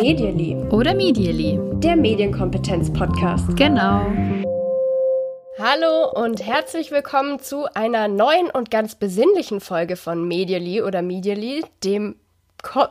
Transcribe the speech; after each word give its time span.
Medially. 0.00 0.56
Oder 0.70 0.94
Medially. 0.94 1.58
Der 1.80 1.96
Medienkompetenz-Podcast. 1.96 3.56
Genau. 3.56 4.06
Hallo 5.58 6.10
und 6.14 6.44
herzlich 6.46 6.90
willkommen 6.90 7.40
zu 7.40 7.66
einer 7.74 8.08
neuen 8.08 8.50
und 8.50 8.70
ganz 8.70 8.94
besinnlichen 8.94 9.60
Folge 9.60 9.96
von 9.96 10.26
Medially 10.26 10.82
oder 10.82 11.02
Medially, 11.02 11.64
dem 11.84 12.16
Ko 12.62 12.80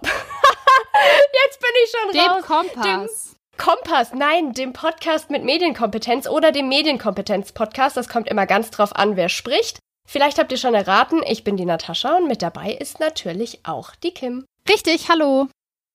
Jetzt 1.45 1.59
bin 1.59 1.69
ich 1.83 1.91
schon 1.91 2.11
Dem 2.13 2.31
raus. 2.31 2.43
Kompass. 2.45 3.35
Dem 3.35 3.57
Kompass, 3.57 4.13
nein, 4.13 4.53
dem 4.53 4.73
Podcast 4.73 5.29
mit 5.29 5.43
Medienkompetenz 5.43 6.27
oder 6.27 6.51
dem 6.51 6.67
Medienkompetenz-Podcast. 6.69 7.97
Das 7.97 8.09
kommt 8.09 8.27
immer 8.29 8.45
ganz 8.45 8.69
drauf 8.69 8.95
an, 8.95 9.15
wer 9.15 9.29
spricht. 9.29 9.79
Vielleicht 10.09 10.39
habt 10.39 10.51
ihr 10.53 10.57
schon 10.57 10.73
erraten, 10.73 11.21
ich 11.27 11.43
bin 11.43 11.57
die 11.57 11.65
Natascha 11.65 12.15
und 12.17 12.27
mit 12.29 12.41
dabei 12.41 12.71
ist 12.71 12.99
natürlich 13.01 13.59
auch 13.63 13.93
die 13.95 14.11
Kim. 14.11 14.45
Richtig, 14.69 15.09
hallo. 15.09 15.47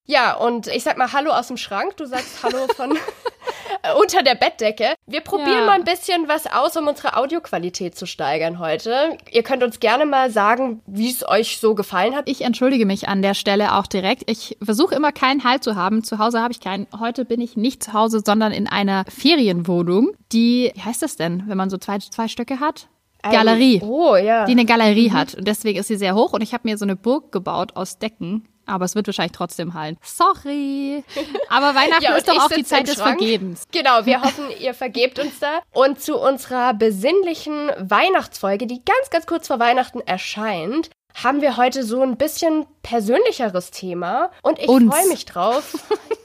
Ja, 0.07 0.35
und 0.37 0.67
ich 0.67 0.83
sag 0.83 0.99
mal 0.99 1.13
Hallo 1.13 1.31
aus 1.31 1.47
dem 1.49 1.57
Schrank, 1.57 1.97
du 1.97 2.05
sagst 2.07 2.43
Hallo 2.43 2.67
von 2.77 2.91
unter 4.03 4.23
der 4.23 4.35
Bettdecke. 4.35 4.95
Wir 5.07 5.21
probieren 5.21 5.61
Ja. 5.61 5.65
mal 5.67 5.73
ein 5.77 5.85
bisschen 5.85 6.29
was 6.29 6.47
aus, 6.47 6.77
um 6.77 6.89
unsere 6.89 7.17
Audioqualität 7.17 7.97
zu 7.97 8.05
steigern 8.07 8.59
heute. 8.59 9.17
Ihr 9.31 9.43
könnt 9.43 9.63
uns 9.63 9.81
gerne 9.81 10.05
mal 10.05 10.31
sagen, 10.31 10.83
wie 10.87 11.11
es 11.11 11.27
euch 11.27 11.59
so 11.59 11.75
gefallen 11.75 12.15
hat. 12.15 12.29
Ich 12.29 12.43
entschuldige 12.43 12.85
mich 12.85 13.09
an 13.09 13.23
der 13.23 13.35
Stelle 13.35 13.77
auch 13.77 13.87
direkt. 13.87 14.29
Ich 14.31 14.59
versuche 14.63 14.95
immer 14.95 15.13
keinen 15.13 15.45
Halt 15.45 15.65
zu 15.65 15.75
haben. 15.77 16.05
Zu 16.05 16.19
Hause 16.19 16.41
habe 16.41 16.53
ich 16.53 16.61
keinen. 16.61 16.87
Heute 16.99 17.25
bin 17.25 17.41
ich 17.41 17.57
nicht 17.57 17.83
zu 17.85 17.93
Hause, 17.95 18.21
sondern 18.25 18.53
in 18.53 18.67
einer 18.69 19.05
Ferienwohnung, 19.09 20.13
die, 20.33 20.71
wie 20.75 20.83
heißt 20.83 21.03
das 21.03 21.17
denn, 21.17 21.45
wenn 21.47 21.57
man 21.57 21.71
so 21.71 21.79
zwei, 21.79 21.99
zwei 21.99 22.29
Stöcke 22.29 22.61
hat? 22.61 22.89
Galerie. 23.23 23.81
Oh, 23.83 24.17
ja. 24.17 24.45
Die 24.47 24.53
eine 24.53 24.65
Galerie 24.65 25.13
hat. 25.13 25.35
Und 25.35 25.47
deswegen 25.47 25.79
ist 25.79 25.89
sie 25.89 25.97
sehr 25.97 26.15
hoch 26.15 26.33
und 26.33 26.43
ich 26.43 26.53
habe 26.53 26.69
mir 26.69 26.77
so 26.77 26.85
eine 26.85 26.97
Burg 26.97 27.33
gebaut 27.33 27.77
aus 27.77 27.99
Decken. 27.99 28.49
Aber 28.65 28.85
es 28.85 28.95
wird 28.95 29.09
wahrscheinlich 29.09 29.33
trotzdem 29.33 29.75
hallen. 29.75 29.97
Sorry. 30.03 31.03
Aber 31.49 31.75
Weihnachten 31.75 32.05
Ja, 32.05 32.15
ist 32.15 32.29
doch 32.29 32.45
auch 32.45 32.49
die 32.49 32.65
Zeit 32.65 32.87
des. 32.87 33.01
Vergebens. 33.01 33.65
Genau, 33.73 34.07
wir 34.07 34.23
hoffen, 34.23 34.45
ihr 34.61 34.73
vergebt 34.73 35.19
uns 35.19 35.41
da. 35.41 35.61
Und 35.73 36.01
zu 36.01 36.17
unserer 36.17 36.73
besinnlichen 36.75 37.71
Weihnachtsfolge, 37.79 38.67
die 38.67 38.85
ganz, 38.85 39.11
ganz 39.11 39.27
kurz 39.27 39.49
vor 39.49 39.59
Weihnachten 39.59 40.01
erscheint, 40.01 40.91
haben 41.23 41.41
wir 41.41 41.57
heute 41.57 41.83
so 41.83 42.03
ein 42.03 42.17
bisschen 42.17 42.67
persönlicheres 42.83 43.71
Thema. 43.73 44.31
Und 44.43 44.59
ich 44.59 44.67
freue 44.67 45.09
mich 45.09 45.25
drauf. 45.27 45.75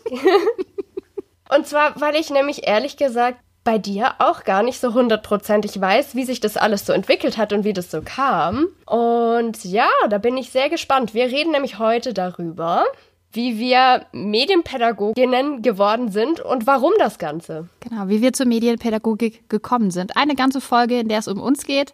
Und 1.50 1.66
zwar, 1.66 2.00
weil 2.00 2.16
ich 2.16 2.30
nämlich 2.30 2.68
ehrlich 2.68 2.98
gesagt 2.98 3.40
bei 3.68 3.78
dir 3.78 4.16
auch 4.20 4.46
gar 4.46 4.64
nicht 4.64 4.80
so 4.80 4.94
hundertprozentig 4.94 5.82
weiß, 5.82 6.16
wie 6.16 6.24
sich 6.24 6.40
das 6.40 6.56
alles 6.56 6.86
so 6.86 6.94
entwickelt 6.94 7.38
hat 7.38 7.52
und 7.52 7.66
wie 7.66 7.74
das 7.74 7.92
so 7.92 8.02
kam. 8.02 8.68
Und 8.86 9.66
ja, 9.66 9.90
da 10.10 10.20
bin 10.20 10.38
ich 10.38 10.52
sehr 10.52 10.70
gespannt. 10.70 11.14
Wir 11.14 11.26
reden 11.26 11.52
nämlich 11.52 11.78
heute 11.78 12.14
darüber, 12.14 12.86
wie 13.34 13.60
wir 13.60 14.06
Medienpädagoginnen 14.14 15.64
geworden 15.64 16.10
sind 16.14 16.40
und 16.40 16.66
warum 16.66 16.94
das 16.98 17.20
Ganze. 17.20 17.68
Genau, 17.82 18.08
wie 18.08 18.22
wir 18.22 18.32
zur 18.32 18.46
Medienpädagogik 18.46 19.50
gekommen 19.50 19.92
sind. 19.92 20.16
Eine 20.16 20.36
ganze 20.36 20.62
Folge, 20.62 21.02
in 21.02 21.10
der 21.10 21.20
es 21.20 21.28
um 21.28 21.42
uns 21.42 21.66
geht. 21.66 21.92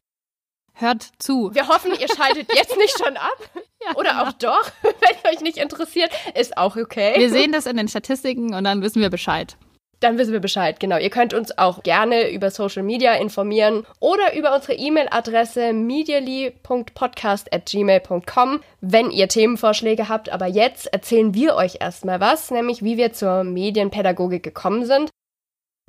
Hört 0.73 1.09
zu. 1.17 1.49
Wir 1.55 1.67
hoffen, 1.69 1.89
ihr 1.99 2.07
schaltet 2.07 2.51
jetzt 2.55 2.77
nicht 2.77 2.99
schon 2.99 3.17
ab. 3.17 3.49
Ja, 3.83 3.95
Oder 3.95 4.11
genau. 4.11 4.23
auch 4.25 4.33
doch, 4.33 4.71
wenn 4.83 5.33
euch 5.33 5.41
nicht 5.41 5.57
interessiert, 5.57 6.11
ist 6.35 6.55
auch 6.55 6.75
okay. 6.75 7.15
Wir 7.17 7.31
sehen 7.31 7.51
das 7.51 7.65
in 7.65 7.77
den 7.77 7.87
Statistiken 7.87 8.53
und 8.53 8.63
dann 8.63 8.83
wissen 8.83 9.01
wir 9.01 9.09
Bescheid. 9.09 9.57
Dann 10.03 10.17
wissen 10.17 10.33
wir 10.33 10.41
Bescheid, 10.41 10.81
genau. 10.81 10.97
Ihr 10.97 11.09
könnt 11.09 11.33
uns 11.33 11.57
auch 11.57 11.81
gerne 11.81 12.29
über 12.29 12.51
Social 12.51 12.83
Media 12.83 13.13
informieren 13.13 13.85
oder 14.01 14.35
über 14.35 14.53
unsere 14.53 14.73
E-Mail-Adresse 14.73 15.71
medially.podcast.gmail.com, 15.71 18.59
wenn 18.81 19.11
ihr 19.11 19.29
Themenvorschläge 19.29 20.09
habt. 20.09 20.29
Aber 20.29 20.47
jetzt 20.47 20.91
erzählen 20.91 21.33
wir 21.33 21.55
euch 21.55 21.77
erstmal 21.79 22.19
was, 22.19 22.51
nämlich 22.51 22.83
wie 22.83 22.97
wir 22.97 23.13
zur 23.13 23.45
Medienpädagogik 23.45 24.43
gekommen 24.43 24.85
sind. 24.85 25.09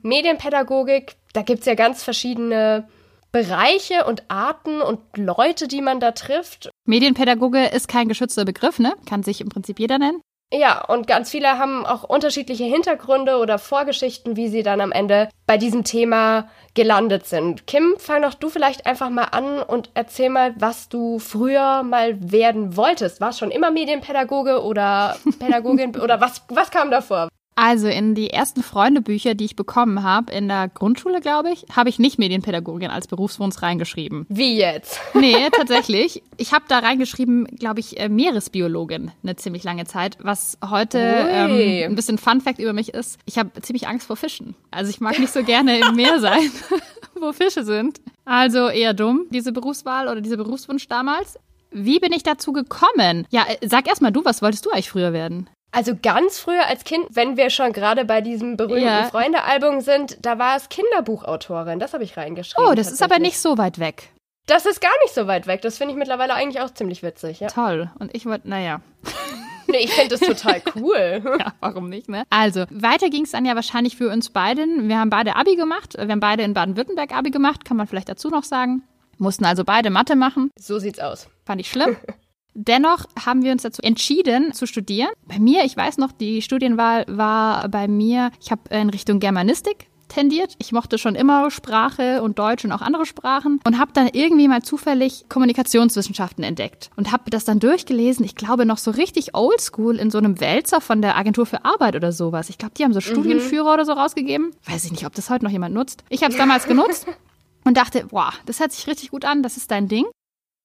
Medienpädagogik, 0.00 1.16
da 1.32 1.42
gibt's 1.42 1.66
ja 1.66 1.74
ganz 1.74 2.04
verschiedene 2.04 2.86
Bereiche 3.32 4.04
und 4.04 4.22
Arten 4.28 4.80
und 4.80 5.00
Leute, 5.16 5.66
die 5.66 5.82
man 5.82 5.98
da 5.98 6.12
trifft. 6.12 6.70
Medienpädagoge 6.86 7.66
ist 7.66 7.88
kein 7.88 8.06
geschützter 8.06 8.44
Begriff, 8.44 8.78
ne? 8.78 8.94
Kann 9.08 9.24
sich 9.24 9.40
im 9.40 9.48
Prinzip 9.48 9.80
jeder 9.80 9.98
nennen. 9.98 10.20
Ja, 10.52 10.84
und 10.84 11.08
ganz 11.08 11.30
viele 11.30 11.58
haben 11.58 11.84
auch 11.84 12.04
unterschiedliche 12.04 12.64
Hintergründe 12.64 13.38
oder 13.38 13.58
Vorgeschichten, 13.58 14.36
wie 14.36 14.48
sie 14.48 14.62
dann 14.62 14.80
am 14.80 14.92
Ende 14.92 15.28
bei 15.46 15.58
diesem 15.58 15.82
Thema 15.82 16.48
gelandet 16.74 17.26
sind. 17.26 17.66
Kim, 17.66 17.94
fang 17.98 18.22
doch 18.22 18.34
du 18.34 18.48
vielleicht 18.48 18.86
einfach 18.86 19.10
mal 19.10 19.24
an 19.24 19.60
und 19.62 19.90
erzähl 19.94 20.30
mal, 20.30 20.54
was 20.56 20.88
du 20.88 21.18
früher 21.18 21.82
mal 21.82 22.16
werden 22.20 22.76
wolltest. 22.76 23.20
Warst 23.20 23.40
schon 23.40 23.50
immer 23.50 23.72
Medienpädagoge 23.72 24.62
oder 24.62 25.16
Pädagogin 25.40 25.96
oder 26.00 26.20
was, 26.20 26.42
was 26.48 26.70
kam 26.70 26.90
davor? 26.90 27.28
Also 27.56 27.86
in 27.86 28.14
die 28.14 28.30
ersten 28.30 28.62
Freundebücher, 28.62 29.34
die 29.34 29.44
ich 29.44 29.56
bekommen 29.56 30.02
habe, 30.02 30.32
in 30.32 30.48
der 30.48 30.68
Grundschule, 30.68 31.20
glaube 31.20 31.50
ich, 31.52 31.64
habe 31.74 31.88
ich 31.88 31.98
nicht 31.98 32.18
Medienpädagogin 32.18 32.90
als 32.90 33.06
Berufswunsch 33.06 33.62
reingeschrieben. 33.62 34.26
Wie 34.28 34.56
jetzt? 34.56 35.00
Nee, 35.24 35.48
tatsächlich. 35.50 36.22
Ich 36.36 36.52
habe 36.52 36.64
da 36.68 36.80
reingeschrieben, 36.80 37.46
glaube 37.46 37.80
ich, 37.80 37.98
äh, 37.98 38.08
Meeresbiologin 38.08 39.10
eine 39.22 39.36
ziemlich 39.36 39.62
lange 39.62 39.86
Zeit, 39.86 40.18
was 40.20 40.58
heute 40.68 40.98
ähm, 40.98 41.90
ein 41.90 41.94
bisschen 41.94 42.18
Fun 42.18 42.40
Fact 42.40 42.58
über 42.58 42.72
mich 42.74 42.92
ist. 42.92 43.18
Ich 43.24 43.38
habe 43.38 43.50
ziemlich 43.62 43.88
Angst 43.88 44.06
vor 44.06 44.16
Fischen. 44.16 44.54
Also 44.70 44.90
ich 44.90 45.00
mag 45.00 45.18
nicht 45.18 45.32
so 45.32 45.42
gerne 45.42 45.78
im 45.78 45.94
Meer 45.94 46.20
sein, 46.20 46.50
wo 47.14 47.32
Fische 47.32 47.64
sind. 47.64 48.00
Also 48.24 48.68
eher 48.68 48.92
dumm, 48.92 49.26
diese 49.30 49.52
Berufswahl 49.52 50.08
oder 50.08 50.20
dieser 50.20 50.36
Berufswunsch 50.36 50.88
damals. 50.88 51.38
Wie 51.70 52.00
bin 52.00 52.12
ich 52.12 52.22
dazu 52.22 52.52
gekommen? 52.52 53.26
Ja, 53.30 53.46
äh, 53.48 53.66
sag 53.66 53.88
erst 53.88 54.02
mal 54.02 54.10
du, 54.10 54.24
was 54.24 54.42
wolltest 54.42 54.66
du 54.66 54.70
eigentlich 54.70 54.90
früher 54.90 55.12
werden? 55.12 55.48
Also 55.74 55.92
ganz 56.00 56.38
früher 56.38 56.66
als 56.68 56.84
Kind, 56.84 57.04
wenn 57.10 57.36
wir 57.36 57.50
schon 57.50 57.72
gerade 57.72 58.04
bei 58.04 58.20
diesem 58.20 58.56
berühmten 58.56 58.84
Ja. 58.84 59.04
Freunde-Album 59.06 59.80
sind, 59.80 60.18
da 60.24 60.38
war 60.38 60.56
es 60.56 60.68
Kinderbuchautorin. 60.68 61.80
Das 61.80 61.92
habe 61.94 62.04
ich 62.04 62.16
reingeschrieben. 62.16 62.70
Oh, 62.70 62.74
das 62.74 62.92
ist 62.92 63.02
aber 63.02 63.18
nicht 63.18 63.38
so 63.38 63.58
weit 63.58 63.80
weg. 63.80 64.10
Das 64.46 64.66
ist 64.66 64.80
gar 64.80 64.92
nicht 65.02 65.14
so 65.14 65.26
weit 65.26 65.46
weg. 65.48 65.62
Das 65.62 65.78
finde 65.78 65.92
ich 65.92 65.98
mittlerweile 65.98 66.34
eigentlich 66.34 66.62
auch 66.62 66.72
ziemlich 66.72 67.02
witzig. 67.02 67.40
Ja. 67.40 67.48
Toll. 67.48 67.90
Und 67.98 68.14
ich 68.14 68.24
wollte, 68.26 68.48
naja. 68.48 68.80
Nee, 69.66 69.78
ich 69.78 69.92
finde 69.94 70.10
das 70.10 70.20
total 70.20 70.60
cool. 70.76 71.22
Ja, 71.40 71.54
warum 71.60 71.88
nicht, 71.88 72.08
ne? 72.08 72.24
Also, 72.28 72.66
weiter 72.70 73.08
ging 73.08 73.24
es 73.24 73.30
dann 73.30 73.46
ja 73.46 73.54
wahrscheinlich 73.56 73.96
für 73.96 74.10
uns 74.10 74.28
beiden. 74.28 74.88
Wir 74.90 74.98
haben 74.98 75.08
beide 75.08 75.36
Abi 75.36 75.56
gemacht. 75.56 75.94
Wir 75.98 76.06
haben 76.06 76.20
beide 76.20 76.42
in 76.42 76.52
Baden-Württemberg 76.52 77.12
Abi 77.12 77.30
gemacht, 77.30 77.64
kann 77.64 77.78
man 77.78 77.86
vielleicht 77.86 78.10
dazu 78.10 78.28
noch 78.28 78.44
sagen. 78.44 78.82
Mussten 79.16 79.46
also 79.46 79.64
beide 79.64 79.88
Mathe 79.88 80.16
machen. 80.16 80.50
So 80.58 80.78
sieht's 80.78 81.00
aus. 81.00 81.28
Fand 81.46 81.62
ich 81.62 81.70
schlimm. 81.70 81.96
Dennoch 82.54 83.06
haben 83.24 83.42
wir 83.42 83.52
uns 83.52 83.62
dazu 83.62 83.82
entschieden 83.82 84.52
zu 84.52 84.66
studieren. 84.66 85.10
Bei 85.26 85.38
mir, 85.38 85.64
ich 85.64 85.76
weiß 85.76 85.98
noch, 85.98 86.12
die 86.12 86.40
Studienwahl 86.40 87.04
war 87.08 87.68
bei 87.68 87.88
mir, 87.88 88.30
ich 88.40 88.50
habe 88.52 88.62
in 88.70 88.90
Richtung 88.90 89.18
Germanistik 89.18 89.88
tendiert. 90.08 90.54
Ich 90.58 90.72
mochte 90.72 90.98
schon 90.98 91.14
immer 91.14 91.50
Sprache 91.50 92.22
und 92.22 92.38
Deutsch 92.38 92.64
und 92.64 92.72
auch 92.72 92.80
andere 92.80 93.06
Sprachen 93.06 93.60
und 93.66 93.78
habe 93.78 93.92
dann 93.92 94.08
irgendwie 94.12 94.48
mal 94.48 94.62
zufällig 94.62 95.24
Kommunikationswissenschaften 95.28 96.44
entdeckt 96.44 96.90
und 96.96 97.10
habe 97.10 97.30
das 97.30 97.44
dann 97.44 97.58
durchgelesen. 97.58 98.24
Ich 98.24 98.36
glaube 98.36 98.66
noch 98.66 98.78
so 98.78 98.92
richtig 98.92 99.34
oldschool 99.34 99.96
in 99.96 100.10
so 100.10 100.18
einem 100.18 100.40
Wälzer 100.40 100.80
von 100.80 101.02
der 101.02 101.16
Agentur 101.16 101.46
für 101.46 101.64
Arbeit 101.64 101.96
oder 101.96 102.12
sowas. 102.12 102.50
Ich 102.50 102.58
glaube, 102.58 102.74
die 102.78 102.84
haben 102.84 102.92
so 102.92 103.00
Studienführer 103.00 103.74
oder 103.74 103.84
so 103.84 103.92
rausgegeben. 103.92 104.52
Weiß 104.66 104.84
ich 104.84 104.92
nicht, 104.92 105.06
ob 105.06 105.14
das 105.14 105.30
heute 105.30 105.44
noch 105.44 105.52
jemand 105.52 105.74
nutzt. 105.74 106.04
Ich 106.08 106.22
habe 106.22 106.32
es 106.32 106.38
damals 106.38 106.66
genutzt 106.66 107.06
und 107.64 107.76
dachte, 107.76 108.06
boah, 108.10 108.32
das 108.46 108.60
hört 108.60 108.72
sich 108.72 108.86
richtig 108.86 109.10
gut 109.10 109.24
an, 109.24 109.42
das 109.42 109.56
ist 109.56 109.70
dein 109.70 109.88
Ding. 109.88 110.06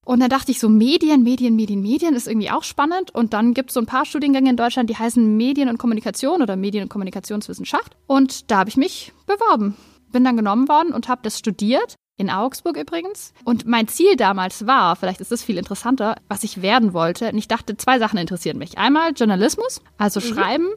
Und 0.10 0.22
dann 0.22 0.30
dachte 0.32 0.50
ich 0.52 0.60
so, 0.60 0.70
Medien, 0.70 1.22
Medien, 1.22 1.56
Medien, 1.56 1.84
Medien 1.84 2.16
ist 2.16 2.28
irgendwie 2.28 2.50
auch 2.50 2.64
spannend. 2.64 3.14
Und 3.14 3.34
dann 3.34 3.54
gibt 3.54 3.70
es 3.70 3.76
so 3.76 3.80
ein 3.80 3.86
paar 3.86 4.06
Studiengänge 4.06 4.50
in 4.50 4.58
Deutschland, 4.58 4.90
die 4.90 4.98
heißen 4.98 5.38
Medien 5.38 5.70
und 5.70 5.78
Kommunikation 5.78 6.42
oder 6.42 6.56
Medien- 6.56 6.82
und 6.82 6.90
Kommunikationswissenschaft. 6.90 7.96
Und 8.08 8.50
da 8.50 8.58
habe 8.58 8.72
ich 8.72 8.76
mich 8.76 9.14
beworben. 9.28 9.76
Bin 10.12 10.24
dann 10.24 10.36
genommen 10.36 10.68
worden 10.68 10.94
und 10.94 11.10
habe 11.10 11.22
das 11.22 11.38
studiert. 11.38 11.94
In 12.18 12.32
Augsburg 12.32 12.76
übrigens. 12.76 13.36
Und 13.44 13.68
mein 13.68 13.88
Ziel 13.88 14.16
damals 14.16 14.66
war, 14.66 14.96
vielleicht 14.96 15.22
ist 15.22 15.32
das 15.32 15.44
viel 15.44 15.60
interessanter, 15.60 16.16
was 16.28 16.44
ich 16.44 16.64
werden 16.64 16.94
wollte. 16.94 17.30
Und 17.30 17.38
ich 17.38 17.48
dachte, 17.48 17.78
zwei 17.78 18.00
Sachen 18.00 18.18
interessieren 18.18 18.58
mich. 18.58 18.80
Einmal 18.80 19.12
Journalismus, 19.16 19.80
also 20.00 20.22
Schreiben. 20.22 20.70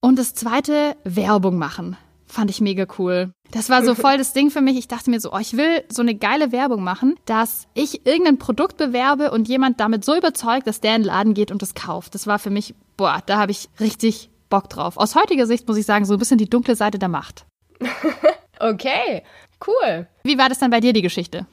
Und 0.00 0.16
das 0.16 0.32
zweite, 0.32 0.96
Werbung 1.02 1.58
machen. 1.58 1.96
Fand 2.26 2.50
ich 2.50 2.60
mega 2.60 2.86
cool. 3.00 3.32
Das 3.52 3.70
war 3.70 3.84
so 3.84 3.94
voll 3.94 4.18
das 4.18 4.32
Ding 4.32 4.50
für 4.50 4.60
mich. 4.60 4.76
Ich 4.76 4.88
dachte 4.88 5.10
mir 5.10 5.20
so, 5.20 5.32
oh, 5.32 5.38
ich 5.38 5.56
will 5.56 5.84
so 5.88 6.02
eine 6.02 6.14
geile 6.14 6.52
Werbung 6.52 6.82
machen, 6.82 7.14
dass 7.26 7.66
ich 7.74 8.06
irgendein 8.06 8.38
Produkt 8.38 8.76
bewerbe 8.76 9.30
und 9.30 9.48
jemand 9.48 9.80
damit 9.80 10.04
so 10.04 10.16
überzeugt, 10.16 10.66
dass 10.66 10.80
der 10.80 10.96
in 10.96 11.02
den 11.02 11.08
Laden 11.08 11.34
geht 11.34 11.50
und 11.50 11.62
das 11.62 11.74
kauft. 11.74 12.14
Das 12.14 12.26
war 12.26 12.38
für 12.38 12.50
mich, 12.50 12.74
boah, 12.96 13.22
da 13.26 13.38
habe 13.38 13.52
ich 13.52 13.68
richtig 13.80 14.30
Bock 14.48 14.68
drauf. 14.68 14.96
Aus 14.96 15.14
heutiger 15.14 15.46
Sicht 15.46 15.66
muss 15.68 15.76
ich 15.76 15.86
sagen, 15.86 16.04
so 16.04 16.14
ein 16.14 16.18
bisschen 16.18 16.38
die 16.38 16.50
dunkle 16.50 16.76
Seite 16.76 16.98
der 16.98 17.08
Macht. 17.08 17.46
Okay, 18.58 19.22
cool. 19.66 20.06
Wie 20.22 20.38
war 20.38 20.48
das 20.48 20.58
dann 20.58 20.70
bei 20.70 20.80
dir, 20.80 20.92
die 20.92 21.02
Geschichte? 21.02 21.46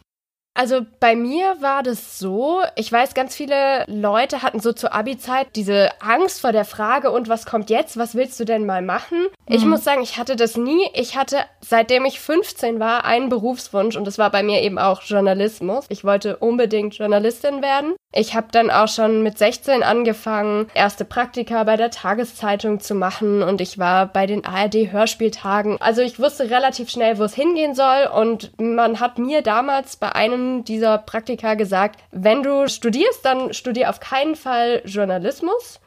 Also 0.56 0.86
bei 1.00 1.16
mir 1.16 1.58
war 1.62 1.82
das 1.82 2.20
so, 2.20 2.62
ich 2.76 2.92
weiß, 2.92 3.16
ganz 3.16 3.36
viele 3.36 3.86
Leute 3.88 4.44
hatten 4.44 4.60
so 4.60 4.72
zur 4.72 4.94
Abi-Zeit 4.94 5.56
diese 5.56 5.90
Angst 6.00 6.42
vor 6.42 6.52
der 6.52 6.64
Frage, 6.64 7.10
und 7.10 7.28
was 7.28 7.48
kommt 7.48 7.72
jetzt? 7.72 7.98
Was 7.98 8.14
willst 8.14 8.40
du 8.40 8.46
denn 8.46 8.68
mal 8.68 8.84
machen? 8.84 9.26
Mhm. 9.48 9.56
Ich 9.56 9.66
muss 9.66 9.84
sagen, 9.84 10.02
ich 10.02 10.18
hatte 10.18 10.36
das 10.36 10.58
nie. 10.58 10.88
Ich 10.94 11.18
hatte, 11.18 11.38
seitdem 11.62 12.06
ich 12.06 12.20
15 12.20 12.80
war, 12.80 13.06
einen 13.06 13.30
Berufswunsch 13.30 13.96
und 13.96 14.06
das 14.06 14.18
war 14.18 14.30
bei 14.30 14.44
mir 14.44 14.62
eben 14.62 14.78
auch 14.80 15.02
Journalismus. 15.02 15.86
Ich 15.90 16.04
wollte 16.04 16.38
unbedingt 16.38 16.96
Journalistin 16.96 17.62
werden. 17.62 17.96
Ich 18.14 18.36
habe 18.36 18.48
dann 18.52 18.70
auch 18.70 18.88
schon 18.88 19.24
mit 19.24 19.38
16 19.38 19.82
angefangen, 19.82 20.68
erste 20.76 21.04
Praktika 21.04 21.64
bei 21.64 21.78
der 21.78 21.90
Tageszeitung 21.90 22.80
zu 22.80 22.94
machen 22.94 23.42
und 23.42 23.60
ich 23.60 23.80
war 23.80 24.06
bei 24.06 24.28
den 24.28 24.46
ARD-Hörspieltagen. 24.46 25.82
Also 25.82 26.02
ich 26.02 26.20
wusste 26.20 26.50
relativ 26.50 26.90
schnell, 26.90 27.18
wo 27.18 27.24
es 27.24 27.34
hingehen 27.34 27.74
soll 27.74 28.08
und 28.14 28.52
man 28.60 29.00
hat 29.00 29.18
mir 29.18 29.42
damals 29.42 29.96
bei 29.96 30.14
einem 30.14 30.64
dieser 30.64 31.00
Praktika 31.00 31.56
gesagt, 31.56 32.00
wenn 32.12 32.44
du 32.44 32.70
studierst, 32.70 33.26
dann 33.26 33.52
studier 33.52 33.90
auf 33.90 34.00
keinen 34.00 34.36
Fall 34.36 34.84
Journalismus. 34.86 35.80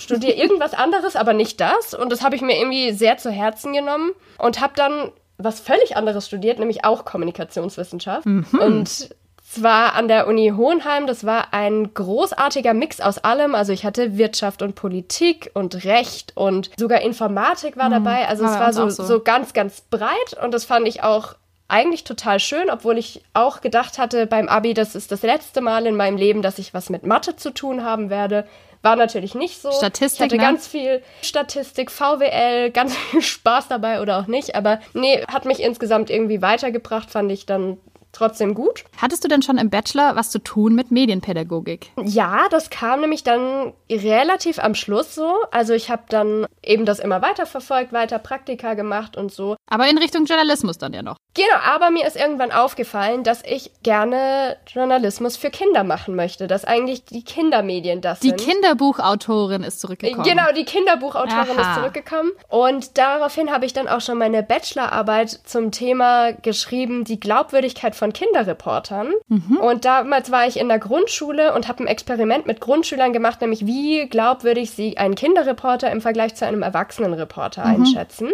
Studier 0.00 0.36
irgendwas 0.36 0.74
anderes, 0.74 1.16
aber 1.16 1.32
nicht 1.32 1.60
das. 1.60 1.94
Und 1.94 2.10
das 2.10 2.22
habe 2.22 2.36
ich 2.36 2.42
mir 2.42 2.58
irgendwie 2.58 2.92
sehr 2.92 3.18
zu 3.18 3.30
Herzen 3.30 3.72
genommen 3.72 4.12
und 4.38 4.60
habe 4.60 4.72
dann 4.76 5.12
was 5.38 5.60
völlig 5.60 5.96
anderes 5.96 6.26
studiert, 6.26 6.58
nämlich 6.58 6.84
auch 6.84 7.04
Kommunikationswissenschaft. 7.04 8.26
Mhm. 8.26 8.46
Und 8.60 9.10
zwar 9.50 9.94
an 9.94 10.06
der 10.06 10.28
Uni 10.28 10.52
Hohenheim. 10.56 11.06
Das 11.06 11.26
war 11.26 11.52
ein 11.52 11.92
großartiger 11.92 12.72
Mix 12.72 13.00
aus 13.00 13.18
allem. 13.18 13.54
Also 13.54 13.72
ich 13.72 13.84
hatte 13.84 14.16
Wirtschaft 14.16 14.62
und 14.62 14.74
Politik 14.74 15.50
und 15.54 15.84
Recht 15.84 16.32
und 16.36 16.70
sogar 16.78 17.00
Informatik 17.00 17.76
war 17.76 17.88
mhm. 17.88 18.04
dabei. 18.04 18.28
Also 18.28 18.44
es 18.44 18.52
war 18.52 18.72
so, 18.72 18.88
so. 18.90 19.04
so 19.04 19.20
ganz, 19.20 19.52
ganz 19.52 19.80
breit 19.80 20.36
und 20.42 20.54
das 20.54 20.64
fand 20.64 20.86
ich 20.86 21.02
auch 21.02 21.34
eigentlich 21.70 22.04
total 22.04 22.40
schön, 22.40 22.70
obwohl 22.70 22.98
ich 22.98 23.22
auch 23.32 23.60
gedacht 23.60 23.98
hatte 23.98 24.26
beim 24.26 24.48
Abi, 24.48 24.74
das 24.74 24.94
ist 24.94 25.12
das 25.12 25.22
letzte 25.22 25.60
Mal 25.60 25.86
in 25.86 25.96
meinem 25.96 26.16
Leben, 26.16 26.42
dass 26.42 26.58
ich 26.58 26.74
was 26.74 26.90
mit 26.90 27.06
Mathe 27.06 27.36
zu 27.36 27.50
tun 27.50 27.84
haben 27.84 28.10
werde. 28.10 28.46
War 28.82 28.96
natürlich 28.96 29.34
nicht 29.34 29.60
so. 29.60 29.70
Statistik. 29.72 30.18
Ich 30.18 30.24
hatte 30.24 30.36
ne? 30.36 30.42
ganz 30.42 30.66
viel 30.66 31.02
Statistik, 31.22 31.90
VWL, 31.90 32.70
ganz 32.74 32.96
viel 32.96 33.22
Spaß 33.22 33.68
dabei 33.68 34.00
oder 34.00 34.18
auch 34.18 34.26
nicht. 34.26 34.54
Aber 34.54 34.80
nee, 34.94 35.22
hat 35.28 35.44
mich 35.44 35.60
insgesamt 35.60 36.10
irgendwie 36.10 36.42
weitergebracht, 36.42 37.10
fand 37.10 37.30
ich 37.30 37.46
dann 37.46 37.76
trotzdem 38.12 38.54
gut. 38.54 38.84
Hattest 38.96 39.24
du 39.24 39.28
denn 39.28 39.42
schon 39.42 39.58
im 39.58 39.70
Bachelor 39.70 40.16
was 40.16 40.30
zu 40.30 40.38
tun 40.38 40.74
mit 40.74 40.90
Medienpädagogik? 40.90 41.92
Ja, 42.04 42.48
das 42.50 42.70
kam 42.70 43.00
nämlich 43.00 43.22
dann 43.22 43.72
relativ 43.90 44.58
am 44.58 44.74
Schluss 44.74 45.14
so. 45.14 45.32
Also 45.50 45.74
ich 45.74 45.90
habe 45.90 46.02
dann 46.08 46.46
eben 46.62 46.84
das 46.84 46.98
immer 46.98 47.22
weiter 47.22 47.46
verfolgt, 47.46 47.92
weiter 47.92 48.18
Praktika 48.18 48.74
gemacht 48.74 49.16
und 49.16 49.32
so. 49.32 49.56
Aber 49.70 49.88
in 49.88 49.98
Richtung 49.98 50.24
Journalismus 50.24 50.78
dann 50.78 50.92
ja 50.92 51.02
noch. 51.02 51.16
Genau, 51.34 51.56
aber 51.64 51.90
mir 51.90 52.04
ist 52.06 52.16
irgendwann 52.16 52.50
aufgefallen, 52.50 53.22
dass 53.22 53.42
ich 53.44 53.70
gerne 53.84 54.56
Journalismus 54.66 55.36
für 55.36 55.50
Kinder 55.50 55.84
machen 55.84 56.16
möchte, 56.16 56.48
dass 56.48 56.64
eigentlich 56.64 57.04
die 57.04 57.22
Kindermedien 57.22 58.00
das 58.00 58.18
die 58.18 58.30
sind. 58.30 58.40
Die 58.40 58.44
Kinderbuchautorin 58.44 59.62
ist 59.62 59.80
zurückgekommen. 59.80 60.24
Genau, 60.24 60.50
die 60.56 60.64
Kinderbuchautorin 60.64 61.56
Aha. 61.56 61.70
ist 61.70 61.78
zurückgekommen. 61.78 62.32
Und 62.48 62.98
daraufhin 62.98 63.52
habe 63.52 63.64
ich 63.64 63.72
dann 63.72 63.86
auch 63.86 64.00
schon 64.00 64.18
meine 64.18 64.42
Bachelorarbeit 64.42 65.30
zum 65.44 65.70
Thema 65.70 66.32
geschrieben, 66.32 67.04
die 67.04 67.20
Glaubwürdigkeit 67.20 67.94
von 67.94 68.12
Kinderreportern. 68.12 69.12
Mhm. 69.28 69.56
Und 69.58 69.84
damals 69.84 70.32
war 70.32 70.48
ich 70.48 70.58
in 70.58 70.66
der 70.66 70.80
Grundschule 70.80 71.54
und 71.54 71.68
habe 71.68 71.84
ein 71.84 71.86
Experiment 71.86 72.44
mit 72.44 72.60
Grundschülern 72.60 73.12
gemacht, 73.12 73.40
nämlich 73.40 73.66
wie 73.66 74.08
glaubwürdig 74.08 74.72
sie 74.72 74.98
einen 74.98 75.14
Kinderreporter 75.14 75.92
im 75.92 76.00
Vergleich 76.00 76.34
zu 76.34 76.44
einem 76.44 76.62
Erwachsenenreporter 76.62 77.64
mhm. 77.64 77.84
einschätzen. 77.84 78.30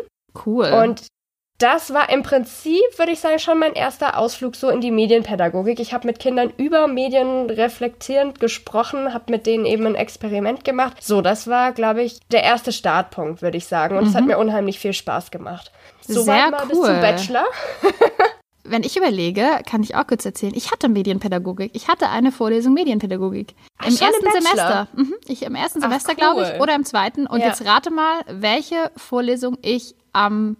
Cool. 0.46 0.72
Und 0.72 1.06
das 1.58 1.94
war 1.94 2.10
im 2.10 2.22
Prinzip, 2.22 2.82
würde 2.96 3.12
ich 3.12 3.20
sagen, 3.20 3.38
schon 3.38 3.58
mein 3.58 3.72
erster 3.72 4.18
Ausflug 4.18 4.56
so 4.56 4.68
in 4.68 4.82
die 4.82 4.90
Medienpädagogik. 4.90 5.80
Ich 5.80 5.94
habe 5.94 6.06
mit 6.06 6.18
Kindern 6.18 6.52
über 6.58 6.86
Medien 6.86 7.48
reflektierend 7.48 8.40
gesprochen, 8.40 9.14
habe 9.14 9.32
mit 9.32 9.46
denen 9.46 9.64
eben 9.64 9.86
ein 9.86 9.94
Experiment 9.94 10.64
gemacht. 10.64 11.02
So, 11.02 11.22
das 11.22 11.46
war, 11.46 11.72
glaube 11.72 12.02
ich, 12.02 12.20
der 12.30 12.42
erste 12.42 12.72
Startpunkt, 12.72 13.40
würde 13.40 13.56
ich 13.56 13.66
sagen. 13.66 13.96
Und 13.96 14.04
es 14.04 14.12
mhm. 14.12 14.16
hat 14.16 14.26
mir 14.26 14.38
unheimlich 14.38 14.78
viel 14.78 14.92
Spaß 14.92 15.30
gemacht. 15.30 15.72
So 16.06 16.22
Sehr 16.22 16.50
mal 16.50 16.60
cool. 16.62 16.68
bis 16.68 16.78
zum 16.78 17.00
Bachelor. 17.00 17.44
Wenn 18.68 18.82
ich 18.82 18.96
überlege, 18.96 19.60
kann 19.64 19.82
ich 19.82 19.94
auch 19.94 20.06
kurz 20.06 20.24
erzählen, 20.24 20.52
ich 20.54 20.72
hatte 20.72 20.88
Medienpädagogik. 20.88 21.70
Ich 21.74 21.88
hatte 21.88 22.10
eine 22.10 22.32
Vorlesung 22.32 22.74
Medienpädagogik. 22.74 23.54
Ach, 23.78 23.86
Im 23.86 23.96
ersten 23.96 24.30
Semester. 24.32 24.88
Mhm, 24.92 25.14
ich 25.26 25.42
im 25.42 25.54
ersten 25.54 25.80
Semester, 25.80 26.10
cool. 26.10 26.16
glaube 26.16 26.42
ich, 26.42 26.60
oder 26.60 26.74
im 26.74 26.84
zweiten. 26.84 27.26
Und 27.26 27.40
ja. 27.40 27.46
jetzt 27.46 27.64
rate 27.64 27.90
mal, 27.90 28.22
welche 28.28 28.90
Vorlesung 28.96 29.56
ich 29.62 29.94
am 30.12 30.56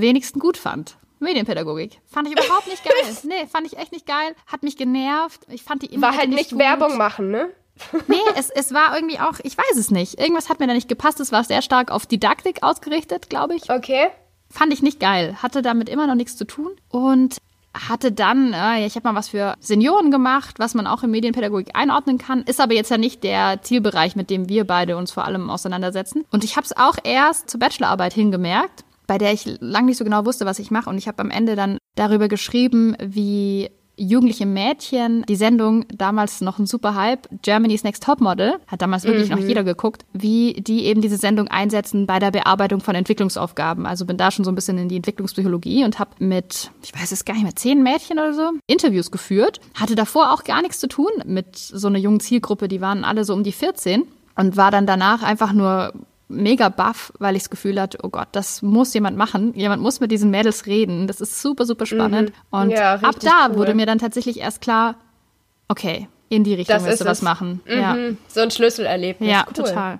wenigsten 0.00 0.38
gut 0.38 0.56
fand. 0.56 0.96
Medienpädagogik. 1.20 2.00
Fand 2.06 2.28
ich 2.28 2.32
überhaupt 2.32 2.68
nicht 2.68 2.84
geil. 2.84 2.94
Nee, 3.24 3.46
fand 3.46 3.66
ich 3.66 3.76
echt 3.76 3.92
nicht 3.92 4.06
geil. 4.06 4.34
Hat 4.46 4.62
mich 4.62 4.76
genervt. 4.76 5.42
Ich 5.48 5.62
fand 5.62 5.82
die 5.82 5.86
Inhalte 5.86 6.02
War 6.02 6.20
halt 6.20 6.30
nicht, 6.30 6.52
nicht 6.52 6.58
Werbung 6.58 6.96
machen, 6.96 7.30
ne? 7.30 7.50
nee, 8.08 8.16
es, 8.36 8.50
es 8.50 8.72
war 8.72 8.94
irgendwie 8.94 9.20
auch, 9.20 9.38
ich 9.42 9.56
weiß 9.56 9.76
es 9.76 9.90
nicht. 9.90 10.20
Irgendwas 10.20 10.48
hat 10.48 10.60
mir 10.60 10.66
da 10.66 10.74
nicht 10.74 10.88
gepasst. 10.88 11.20
Es 11.20 11.32
war 11.32 11.44
sehr 11.44 11.62
stark 11.62 11.90
auf 11.90 12.06
Didaktik 12.06 12.62
ausgerichtet, 12.62 13.30
glaube 13.30 13.54
ich. 13.54 13.70
Okay. 13.70 14.08
Fand 14.50 14.72
ich 14.72 14.82
nicht 14.82 15.00
geil. 15.00 15.36
Hatte 15.42 15.62
damit 15.62 15.88
immer 15.88 16.06
noch 16.06 16.14
nichts 16.14 16.36
zu 16.36 16.44
tun. 16.44 16.72
Und 16.88 17.38
hatte 17.74 18.10
dann, 18.10 18.52
äh, 18.52 18.86
ich 18.86 18.96
habe 18.96 19.08
mal 19.08 19.14
was 19.14 19.28
für 19.28 19.54
Senioren 19.60 20.10
gemacht, 20.10 20.58
was 20.58 20.74
man 20.74 20.86
auch 20.86 21.02
in 21.02 21.10
Medienpädagogik 21.10 21.70
einordnen 21.74 22.18
kann, 22.18 22.42
ist 22.42 22.60
aber 22.60 22.74
jetzt 22.74 22.90
ja 22.90 22.98
nicht 22.98 23.22
der 23.22 23.62
Zielbereich, 23.62 24.16
mit 24.16 24.30
dem 24.30 24.48
wir 24.48 24.64
beide 24.64 24.96
uns 24.96 25.12
vor 25.12 25.24
allem 25.24 25.50
auseinandersetzen. 25.50 26.24
Und 26.32 26.44
ich 26.44 26.56
habe 26.56 26.64
es 26.64 26.76
auch 26.76 26.96
erst 27.04 27.50
zur 27.50 27.60
Bachelorarbeit 27.60 28.14
hingemerkt, 28.14 28.84
bei 29.08 29.18
der 29.18 29.32
ich 29.32 29.58
lang 29.58 29.86
nicht 29.86 29.96
so 29.96 30.04
genau 30.04 30.24
wusste, 30.24 30.46
was 30.46 30.60
ich 30.60 30.70
mache. 30.70 30.88
Und 30.88 30.98
ich 30.98 31.08
habe 31.08 31.20
am 31.20 31.30
Ende 31.30 31.56
dann 31.56 31.78
darüber 31.96 32.28
geschrieben, 32.28 32.94
wie 33.04 33.70
jugendliche 33.96 34.46
Mädchen 34.46 35.24
die 35.28 35.34
Sendung 35.34 35.84
damals 35.88 36.40
noch 36.40 36.60
ein 36.60 36.66
super 36.66 36.94
Hype, 36.94 37.26
Germany's 37.42 37.82
Next 37.82 38.04
Topmodel, 38.04 38.58
hat 38.68 38.80
damals 38.80 39.04
wirklich 39.04 39.28
mhm. 39.28 39.36
noch 39.36 39.42
jeder 39.42 39.64
geguckt, 39.64 40.04
wie 40.12 40.52
die 40.52 40.84
eben 40.84 41.00
diese 41.00 41.16
Sendung 41.16 41.48
einsetzen 41.48 42.06
bei 42.06 42.20
der 42.20 42.30
Bearbeitung 42.30 42.80
von 42.80 42.94
Entwicklungsaufgaben. 42.94 43.86
Also 43.86 44.06
bin 44.06 44.16
da 44.16 44.30
schon 44.30 44.44
so 44.44 44.52
ein 44.52 44.54
bisschen 44.54 44.78
in 44.78 44.88
die 44.88 44.96
Entwicklungspsychologie 44.96 45.84
und 45.84 45.98
habe 45.98 46.10
mit, 46.20 46.70
ich 46.84 46.94
weiß 46.94 47.10
es 47.10 47.24
gar 47.24 47.34
nicht 47.34 47.42
mehr, 47.42 47.56
zehn 47.56 47.82
Mädchen 47.82 48.18
oder 48.18 48.34
so 48.34 48.50
Interviews 48.68 49.10
geführt. 49.10 49.60
Hatte 49.74 49.96
davor 49.96 50.32
auch 50.32 50.44
gar 50.44 50.62
nichts 50.62 50.78
zu 50.78 50.86
tun 50.86 51.10
mit 51.24 51.56
so 51.56 51.88
einer 51.88 51.98
jungen 51.98 52.20
Zielgruppe, 52.20 52.68
die 52.68 52.80
waren 52.80 53.04
alle 53.04 53.24
so 53.24 53.34
um 53.34 53.42
die 53.42 53.52
14 53.52 54.04
und 54.36 54.56
war 54.56 54.70
dann 54.70 54.86
danach 54.86 55.22
einfach 55.24 55.52
nur 55.52 55.92
mega 56.28 56.68
baff, 56.68 57.12
weil 57.18 57.36
ich 57.36 57.42
das 57.42 57.50
Gefühl 57.50 57.80
hatte, 57.80 57.98
oh 58.02 58.10
Gott, 58.10 58.28
das 58.32 58.62
muss 58.62 58.94
jemand 58.94 59.16
machen. 59.16 59.54
Jemand 59.54 59.82
muss 59.82 60.00
mit 60.00 60.12
diesen 60.12 60.30
Mädels 60.30 60.66
reden. 60.66 61.06
Das 61.06 61.20
ist 61.20 61.40
super, 61.40 61.64
super 61.64 61.86
spannend. 61.86 62.30
Mhm. 62.30 62.58
Und 62.58 62.70
ja, 62.70 62.94
ab 62.94 63.16
da 63.20 63.48
cool. 63.48 63.56
wurde 63.56 63.74
mir 63.74 63.86
dann 63.86 63.98
tatsächlich 63.98 64.38
erst 64.38 64.60
klar, 64.60 64.96
okay, 65.68 66.08
in 66.28 66.44
die 66.44 66.54
Richtung 66.54 66.76
das 66.76 66.84
willst 66.84 67.00
du 67.00 67.06
was 67.06 67.22
machen. 67.22 67.60
Mhm. 67.66 67.80
Ja. 67.80 67.96
So 68.28 68.40
ein 68.40 68.50
Schlüsselerlebnis. 68.50 69.30
Ja, 69.30 69.44
cool. 69.48 69.64
total. 69.64 69.98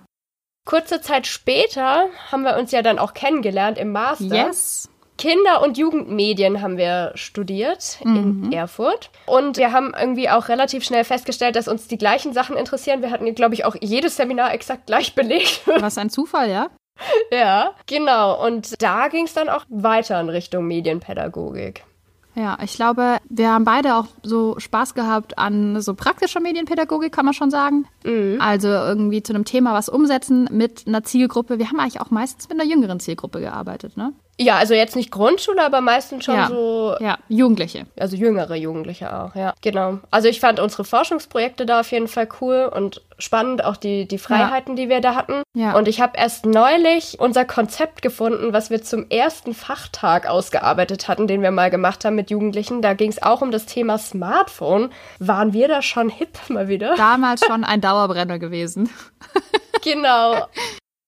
Kurze 0.64 1.00
Zeit 1.00 1.26
später 1.26 2.08
haben 2.30 2.42
wir 2.42 2.58
uns 2.58 2.72
ja 2.72 2.82
dann 2.82 2.98
auch 2.98 3.14
kennengelernt 3.14 3.78
im 3.78 3.92
Master. 3.92 4.24
Yes. 4.24 4.90
Kinder- 5.18 5.62
und 5.62 5.76
Jugendmedien 5.76 6.62
haben 6.62 6.78
wir 6.78 7.12
studiert 7.14 7.98
in 8.02 8.46
mhm. 8.46 8.52
Erfurt. 8.52 9.10
Und 9.26 9.58
wir 9.58 9.72
haben 9.72 9.92
irgendwie 9.98 10.30
auch 10.30 10.48
relativ 10.48 10.84
schnell 10.84 11.04
festgestellt, 11.04 11.56
dass 11.56 11.68
uns 11.68 11.88
die 11.88 11.98
gleichen 11.98 12.32
Sachen 12.32 12.56
interessieren. 12.56 13.02
Wir 13.02 13.10
hatten, 13.10 13.34
glaube 13.34 13.54
ich, 13.54 13.64
auch 13.64 13.76
jedes 13.80 14.16
Seminar 14.16 14.54
exakt 14.54 14.86
gleich 14.86 15.14
belegt. 15.16 15.62
Was 15.66 15.98
ein 15.98 16.08
Zufall, 16.08 16.50
ja? 16.50 16.70
ja, 17.30 17.74
genau. 17.86 18.44
Und 18.44 18.80
da 18.82 19.08
ging 19.08 19.24
es 19.26 19.34
dann 19.34 19.48
auch 19.48 19.64
weiter 19.68 20.20
in 20.20 20.28
Richtung 20.28 20.66
Medienpädagogik. 20.66 21.84
Ja, 22.34 22.56
ich 22.62 22.74
glaube, 22.74 23.18
wir 23.28 23.50
haben 23.50 23.64
beide 23.64 23.96
auch 23.96 24.06
so 24.22 24.60
Spaß 24.60 24.94
gehabt 24.94 25.38
an 25.38 25.80
so 25.80 25.94
praktischer 25.94 26.38
Medienpädagogik, 26.38 27.12
kann 27.12 27.24
man 27.24 27.34
schon 27.34 27.50
sagen. 27.50 27.86
Mhm. 28.04 28.36
Also 28.40 28.68
irgendwie 28.68 29.24
zu 29.24 29.32
einem 29.32 29.44
Thema 29.44 29.74
was 29.74 29.88
umsetzen 29.88 30.48
mit 30.52 30.86
einer 30.86 31.02
Zielgruppe. 31.02 31.58
Wir 31.58 31.68
haben 31.68 31.80
eigentlich 31.80 32.00
auch 32.00 32.12
meistens 32.12 32.48
mit 32.48 32.60
einer 32.60 32.70
jüngeren 32.70 33.00
Zielgruppe 33.00 33.40
gearbeitet, 33.40 33.96
ne? 33.96 34.12
Ja, 34.40 34.56
also 34.56 34.72
jetzt 34.72 34.94
nicht 34.94 35.10
Grundschule, 35.10 35.64
aber 35.64 35.80
meistens 35.80 36.24
schon 36.24 36.36
ja. 36.36 36.46
so. 36.46 36.94
Ja, 37.00 37.18
Jugendliche. 37.28 37.86
Also 37.98 38.16
jüngere 38.16 38.54
Jugendliche 38.54 39.12
auch, 39.12 39.34
ja. 39.34 39.52
Genau. 39.62 39.98
Also 40.12 40.28
ich 40.28 40.38
fand 40.38 40.60
unsere 40.60 40.84
Forschungsprojekte 40.84 41.66
da 41.66 41.80
auf 41.80 41.90
jeden 41.90 42.06
Fall 42.06 42.28
cool 42.40 42.70
und 42.72 43.02
spannend, 43.18 43.64
auch 43.64 43.76
die, 43.76 44.06
die 44.06 44.18
Freiheiten, 44.18 44.76
ja. 44.76 44.84
die 44.84 44.88
wir 44.88 45.00
da 45.00 45.16
hatten. 45.16 45.42
Ja. 45.54 45.76
Und 45.76 45.88
ich 45.88 46.00
habe 46.00 46.16
erst 46.16 46.46
neulich 46.46 47.18
unser 47.18 47.44
Konzept 47.44 48.00
gefunden, 48.00 48.52
was 48.52 48.70
wir 48.70 48.80
zum 48.80 49.10
ersten 49.10 49.54
Fachtag 49.54 50.28
ausgearbeitet 50.28 51.08
hatten, 51.08 51.26
den 51.26 51.42
wir 51.42 51.50
mal 51.50 51.70
gemacht 51.70 52.04
haben 52.04 52.14
mit 52.14 52.30
Jugendlichen. 52.30 52.80
Da 52.80 52.94
ging 52.94 53.10
es 53.10 53.20
auch 53.20 53.42
um 53.42 53.50
das 53.50 53.66
Thema 53.66 53.98
Smartphone. 53.98 54.90
Waren 55.18 55.52
wir 55.52 55.66
da 55.66 55.82
schon 55.82 56.08
hip 56.08 56.38
mal 56.48 56.68
wieder? 56.68 56.94
Damals 56.94 57.44
schon 57.44 57.64
ein 57.64 57.80
Dauerbrenner 57.80 58.38
gewesen. 58.38 58.88
genau. 59.82 60.46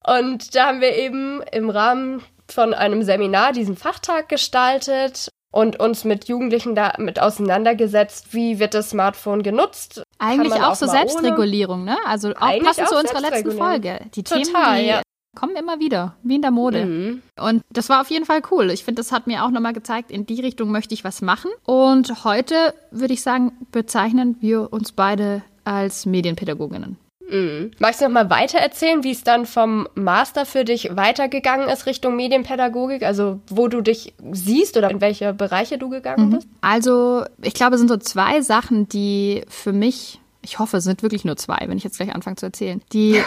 Und 0.04 0.56
da 0.56 0.66
haben 0.66 0.80
wir 0.80 0.96
eben 0.96 1.42
im 1.52 1.70
Rahmen 1.70 2.22
von 2.52 2.74
einem 2.74 3.02
Seminar 3.02 3.52
diesen 3.52 3.76
Fachtag 3.76 4.28
gestaltet 4.28 5.28
und 5.52 5.80
uns 5.80 6.04
mit 6.04 6.28
Jugendlichen 6.28 6.74
damit 6.74 7.20
auseinandergesetzt, 7.20 8.32
wie 8.32 8.58
wird 8.58 8.74
das 8.74 8.90
Smartphone 8.90 9.42
genutzt. 9.42 10.02
Eigentlich 10.18 10.54
auch, 10.54 10.70
auch, 10.70 10.74
so 10.74 10.86
Selbstregulierung, 10.86 11.82
ohne? 11.82 11.92
ne? 11.92 11.96
Also 12.06 12.30
auch 12.30 12.58
passend 12.62 12.88
zu 12.88 12.96
unserer 12.96 13.20
letzten 13.20 13.52
Folge. 13.52 14.00
Die 14.14 14.22
Total, 14.22 14.42
Themen, 14.42 14.76
die 14.78 14.86
ja. 14.86 15.02
kommen 15.36 15.56
immer 15.56 15.80
wieder, 15.80 16.14
wie 16.22 16.36
in 16.36 16.42
der 16.42 16.52
Mode. 16.52 16.86
Mhm. 16.86 17.22
Und 17.38 17.62
das 17.72 17.88
war 17.88 18.00
auf 18.00 18.10
jeden 18.10 18.26
Fall 18.26 18.42
cool. 18.50 18.70
Ich 18.70 18.84
finde, 18.84 19.00
das 19.00 19.10
hat 19.10 19.26
mir 19.26 19.44
auch 19.44 19.50
nochmal 19.50 19.72
gezeigt, 19.72 20.10
in 20.10 20.24
die 20.24 20.40
Richtung 20.40 20.70
möchte 20.70 20.94
ich 20.94 21.02
was 21.02 21.20
machen. 21.20 21.50
Und 21.64 22.24
heute 22.24 22.74
würde 22.90 23.14
ich 23.14 23.22
sagen, 23.22 23.52
bezeichnen 23.72 24.36
wir 24.40 24.72
uns 24.72 24.92
beide 24.92 25.42
als 25.64 26.06
Medienpädagoginnen. 26.06 26.96
Mhm. 27.30 27.70
Magst 27.78 28.00
du 28.00 28.04
noch 28.04 28.12
mal 28.12 28.30
weiter 28.30 28.58
erzählen, 28.58 29.02
wie 29.04 29.12
es 29.12 29.22
dann 29.22 29.46
vom 29.46 29.88
Master 29.94 30.46
für 30.46 30.64
dich 30.64 30.96
weitergegangen 30.96 31.68
ist 31.68 31.86
Richtung 31.86 32.16
Medienpädagogik? 32.16 33.02
Also 33.02 33.40
wo 33.48 33.68
du 33.68 33.80
dich 33.80 34.14
siehst 34.32 34.76
oder 34.76 34.90
in 34.90 35.00
welche 35.00 35.32
Bereiche 35.32 35.78
du 35.78 35.88
gegangen 35.88 36.26
mhm. 36.26 36.30
bist? 36.36 36.48
Also 36.60 37.24
ich 37.42 37.54
glaube, 37.54 37.74
es 37.74 37.80
sind 37.80 37.88
so 37.88 37.96
zwei 37.96 38.40
Sachen, 38.40 38.88
die 38.88 39.42
für 39.48 39.72
mich 39.72 40.19
ich 40.42 40.58
hoffe, 40.58 40.78
es 40.78 40.84
sind 40.84 41.02
wirklich 41.02 41.24
nur 41.24 41.36
zwei, 41.36 41.58
wenn 41.66 41.76
ich 41.76 41.84
jetzt 41.84 41.98
gleich 41.98 42.14
anfange 42.14 42.36
zu 42.36 42.46
erzählen, 42.46 42.80
die 42.92 43.20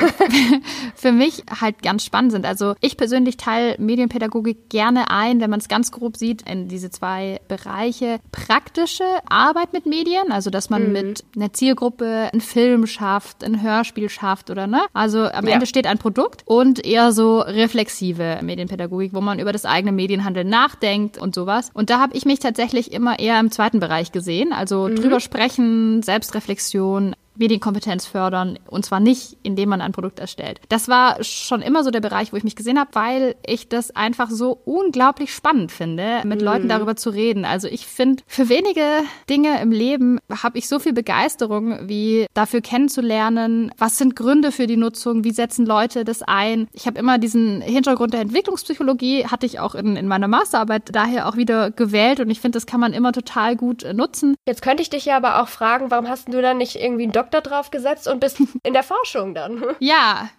für 0.96 1.12
mich 1.12 1.44
halt 1.62 1.84
ganz 1.84 2.04
spannend 2.04 2.32
sind. 2.32 2.46
Also 2.46 2.76
ich 2.82 2.98
persönlich 2.98 3.38
teile 3.38 3.76
Medienpädagogik 3.78 4.70
gerne 4.70 5.12
ein, 5.12 5.40
wenn 5.40 5.50
man 5.50 5.60
es 5.60 5.68
ganz 5.68 5.92
grob 5.92 6.18
sieht, 6.18 6.42
in 6.50 6.68
diese 6.68 6.90
zwei 6.90 7.40
Bereiche. 7.48 8.20
Praktische 8.32 9.04
Arbeit 9.28 9.74
mit 9.74 9.86
Medien, 9.86 10.32
also 10.32 10.50
dass 10.50 10.70
man 10.70 10.88
mhm. 10.88 10.92
mit 10.92 11.24
einer 11.36 11.54
Zielgruppe 11.54 12.30
einen 12.32 12.42
Film 12.42 12.88
schafft, 12.88 13.44
ein 13.44 13.62
Hörspiel 13.62 14.10
schafft 14.10 14.50
oder 14.50 14.66
ne? 14.66 14.82
Also 14.94 15.26
am 15.26 15.48
ja. 15.48 15.54
Ende 15.54 15.66
steht 15.68 15.86
ein 15.86 16.00
Produkt 16.00 16.44
und 16.46 16.84
eher 16.84 17.12
so 17.12 17.40
reflexive 17.40 18.40
Medienpädagogik, 18.42 19.14
wo 19.14 19.22
man 19.22 19.40
über 19.40 19.52
das 19.52 19.66
eigene 19.66 19.92
Medienhandeln 19.92 20.50
nachdenkt 20.50 21.18
und 21.18 21.36
sowas. 21.36 21.70
Und 21.74 21.90
da 21.90 22.00
habe 22.00 22.16
ich 22.16 22.26
mich 22.26 22.40
tatsächlich 22.40 22.92
immer 22.92 23.20
eher 23.20 23.40
im 23.40 23.52
zweiten 23.52 23.80
Bereich 23.80 24.12
gesehen, 24.12 24.52
also 24.52 24.88
mhm. 24.88 24.96
drüber 24.96 25.20
sprechen, 25.20 26.02
Selbstreflexion, 26.02 27.03
own 27.04 27.23
Medienkompetenz 27.36 28.06
fördern 28.06 28.60
und 28.68 28.86
zwar 28.86 29.00
nicht, 29.00 29.38
indem 29.44 29.70
man 29.70 29.82
ein 29.82 29.92
Produkt 29.92 30.20
erstellt. 30.20 30.62
Das 30.70 30.88
war 30.88 31.24
schon 31.24 31.62
immer 31.62 31.84
so 31.84 31.92
der 31.92 32.02
Bereich, 32.02 32.34
wo 32.34 32.38
ich 32.38 32.44
mich 32.44 32.56
gesehen 32.56 32.80
habe, 32.80 32.90
weil 32.94 33.36
ich 33.46 33.70
das 33.70 33.96
einfach 33.96 34.30
so 34.30 34.60
unglaublich 34.66 35.34
spannend 35.34 35.72
finde, 35.72 36.22
mit 36.26 36.40
mhm. 36.40 36.46
Leuten 36.46 36.70
darüber 36.70 36.96
zu 36.96 37.10
reden. 37.10 37.46
Also 37.46 37.68
ich 37.68 37.88
finde, 37.88 38.24
für 38.28 38.50
wenige 38.50 38.84
Dinge 39.30 39.62
im 39.62 39.72
Leben 39.72 40.20
habe 40.44 40.58
ich 40.58 40.68
so 40.68 40.80
viel 40.80 40.94
Begeisterung, 40.94 41.88
wie 41.88 42.28
dafür 42.34 42.62
kennenzulernen, 42.62 43.72
was 43.78 43.98
sind 43.98 44.16
Gründe 44.16 44.52
für 44.52 44.68
die 44.68 44.78
Nutzung, 44.78 45.24
wie 45.24 45.32
setzen 45.32 45.66
Leute 45.66 46.04
das 46.04 46.22
ein. 46.22 46.68
Ich 46.74 46.88
habe 46.88 47.00
immer 47.00 47.18
diesen 47.18 47.62
Hintergrund 47.62 48.14
der 48.14 48.22
Entwicklungspsychologie, 48.22 49.26
hatte 49.28 49.46
ich 49.46 49.60
auch 49.60 49.76
in, 49.76 49.96
in 49.96 50.08
meiner 50.08 50.28
Masterarbeit 50.28 50.84
daher 50.94 51.28
auch 51.28 51.38
wieder 51.38 51.72
gewählt 51.72 52.20
und 52.20 52.30
ich 52.30 52.40
finde, 52.40 52.58
das 52.58 52.66
kann 52.66 52.80
man 52.80 52.94
immer 52.94 53.12
total 53.12 53.56
gut 53.56 53.86
nutzen. 53.94 54.36
Jetzt 54.48 54.62
könnte 54.62 54.84
ich 54.84 54.90
dich 54.90 55.06
ja 55.06 55.18
aber 55.18 55.42
auch 55.42 55.48
fragen, 55.48 55.90
warum 55.90 56.08
hast 56.08 56.28
du 56.28 56.42
da 56.42 56.54
nicht 56.54 56.76
irgendwie 56.76 57.04
einen 57.04 57.12
Doktor 57.12 57.23
drauf 57.30 57.72
gesetzt 57.72 58.08
und 58.08 58.20
bist 58.20 58.42
in 58.64 58.74
der 58.74 58.84
Forschung 58.84 59.34
dann. 59.34 59.64
Ja, 59.80 60.30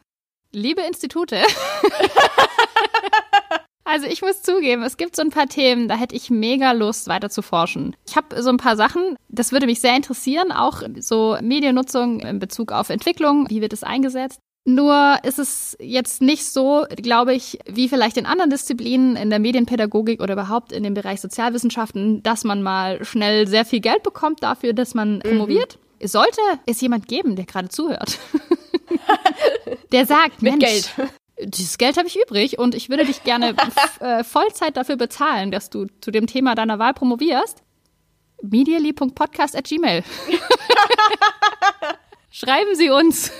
liebe 0.52 0.82
Institute. 0.82 1.36
Also 3.86 4.06
ich 4.06 4.22
muss 4.22 4.42
zugeben, 4.42 4.82
es 4.82 4.96
gibt 4.96 5.14
so 5.14 5.22
ein 5.22 5.30
paar 5.30 5.46
Themen, 5.46 5.88
da 5.88 5.96
hätte 5.96 6.16
ich 6.16 6.30
mega 6.30 6.72
Lust, 6.72 7.06
weiter 7.06 7.28
zu 7.28 7.42
forschen. 7.42 7.94
Ich 8.08 8.16
habe 8.16 8.42
so 8.42 8.48
ein 8.48 8.56
paar 8.56 8.76
Sachen, 8.76 9.16
das 9.28 9.52
würde 9.52 9.66
mich 9.66 9.80
sehr 9.80 9.94
interessieren, 9.94 10.52
auch 10.52 10.82
so 10.98 11.36
Mediennutzung 11.40 12.20
in 12.20 12.38
Bezug 12.38 12.72
auf 12.72 12.88
Entwicklung, 12.88 13.48
wie 13.50 13.60
wird 13.60 13.74
es 13.74 13.84
eingesetzt. 13.84 14.40
Nur 14.66 15.18
ist 15.22 15.38
es 15.38 15.76
jetzt 15.78 16.22
nicht 16.22 16.46
so, 16.46 16.86
glaube 16.96 17.34
ich, 17.34 17.58
wie 17.66 17.90
vielleicht 17.90 18.16
in 18.16 18.24
anderen 18.24 18.48
Disziplinen 18.48 19.14
in 19.14 19.28
der 19.28 19.38
Medienpädagogik 19.38 20.22
oder 20.22 20.32
überhaupt 20.32 20.72
in 20.72 20.82
dem 20.82 20.94
Bereich 20.94 21.20
Sozialwissenschaften, 21.20 22.22
dass 22.22 22.44
man 22.44 22.62
mal 22.62 23.04
schnell 23.04 23.46
sehr 23.46 23.66
viel 23.66 23.80
Geld 23.80 24.02
bekommt 24.02 24.42
dafür, 24.42 24.72
dass 24.72 24.94
man 24.94 25.16
mhm. 25.16 25.22
Sollte 26.02 26.40
es 26.66 26.80
jemand 26.80 27.08
geben, 27.08 27.36
der 27.36 27.44
gerade 27.44 27.68
zuhört, 27.68 28.18
der 29.92 30.06
sagt, 30.06 30.42
mit 30.42 30.58
Mensch, 30.58 30.64
Geld. 30.64 30.90
Dieses 31.40 31.78
Geld 31.78 31.96
habe 31.96 32.06
ich 32.06 32.16
übrig 32.16 32.58
und 32.58 32.74
ich 32.74 32.88
würde 32.88 33.04
dich 33.04 33.24
gerne 33.24 33.56
äh, 34.00 34.22
Vollzeit 34.22 34.76
dafür 34.76 34.96
bezahlen, 34.96 35.50
dass 35.50 35.70
du 35.70 35.86
zu 36.00 36.10
dem 36.10 36.26
Thema 36.26 36.54
deiner 36.54 36.78
Wahl 36.78 36.94
promovierst. 36.94 37.62
medially.podcast@gmail. 38.42 40.04
Schreiben 42.30 42.74
Sie 42.74 42.90
uns. 42.90 43.32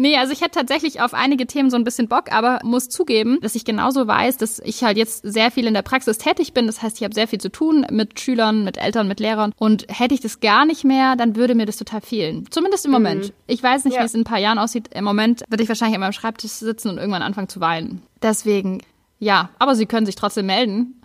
Nee, 0.00 0.16
also 0.16 0.32
ich 0.32 0.40
hätte 0.40 0.58
tatsächlich 0.58 1.00
auf 1.00 1.14
einige 1.14 1.46
Themen 1.46 1.70
so 1.70 1.76
ein 1.76 1.84
bisschen 1.84 2.08
Bock, 2.08 2.32
aber 2.32 2.58
muss 2.64 2.88
zugeben, 2.88 3.38
dass 3.42 3.54
ich 3.54 3.64
genauso 3.64 4.06
weiß, 4.06 4.38
dass 4.38 4.58
ich 4.60 4.82
halt 4.82 4.96
jetzt 4.96 5.22
sehr 5.22 5.50
viel 5.50 5.66
in 5.66 5.74
der 5.74 5.82
Praxis 5.82 6.18
tätig 6.18 6.52
bin. 6.52 6.66
Das 6.66 6.82
heißt, 6.82 6.96
ich 6.96 7.04
habe 7.04 7.14
sehr 7.14 7.28
viel 7.28 7.40
zu 7.40 7.50
tun 7.50 7.86
mit 7.90 8.18
Schülern, 8.18 8.64
mit 8.64 8.78
Eltern, 8.78 9.06
mit 9.06 9.20
Lehrern. 9.20 9.52
Und 9.58 9.86
hätte 9.88 10.14
ich 10.14 10.20
das 10.20 10.40
gar 10.40 10.64
nicht 10.64 10.84
mehr, 10.84 11.16
dann 11.16 11.36
würde 11.36 11.54
mir 11.54 11.66
das 11.66 11.76
total 11.76 12.00
fehlen. 12.00 12.46
Zumindest 12.50 12.86
im 12.86 12.92
Moment. 12.92 13.26
Mhm. 13.26 13.32
Ich 13.46 13.62
weiß 13.62 13.84
nicht, 13.84 13.94
ja. 13.94 14.00
wie 14.00 14.06
es 14.06 14.14
in 14.14 14.22
ein 14.22 14.24
paar 14.24 14.38
Jahren 14.38 14.58
aussieht. 14.58 14.88
Im 14.94 15.04
Moment 15.04 15.44
würde 15.48 15.62
ich 15.62 15.68
wahrscheinlich 15.68 15.94
an 15.94 16.00
meinem 16.00 16.12
Schreibtisch 16.12 16.52
sitzen 16.52 16.88
und 16.88 16.98
irgendwann 16.98 17.22
anfangen 17.22 17.48
zu 17.48 17.60
weinen. 17.60 18.02
Deswegen, 18.22 18.82
ja, 19.18 19.50
aber 19.58 19.74
Sie 19.74 19.86
können 19.86 20.06
sich 20.06 20.16
trotzdem 20.16 20.46
melden. 20.46 21.02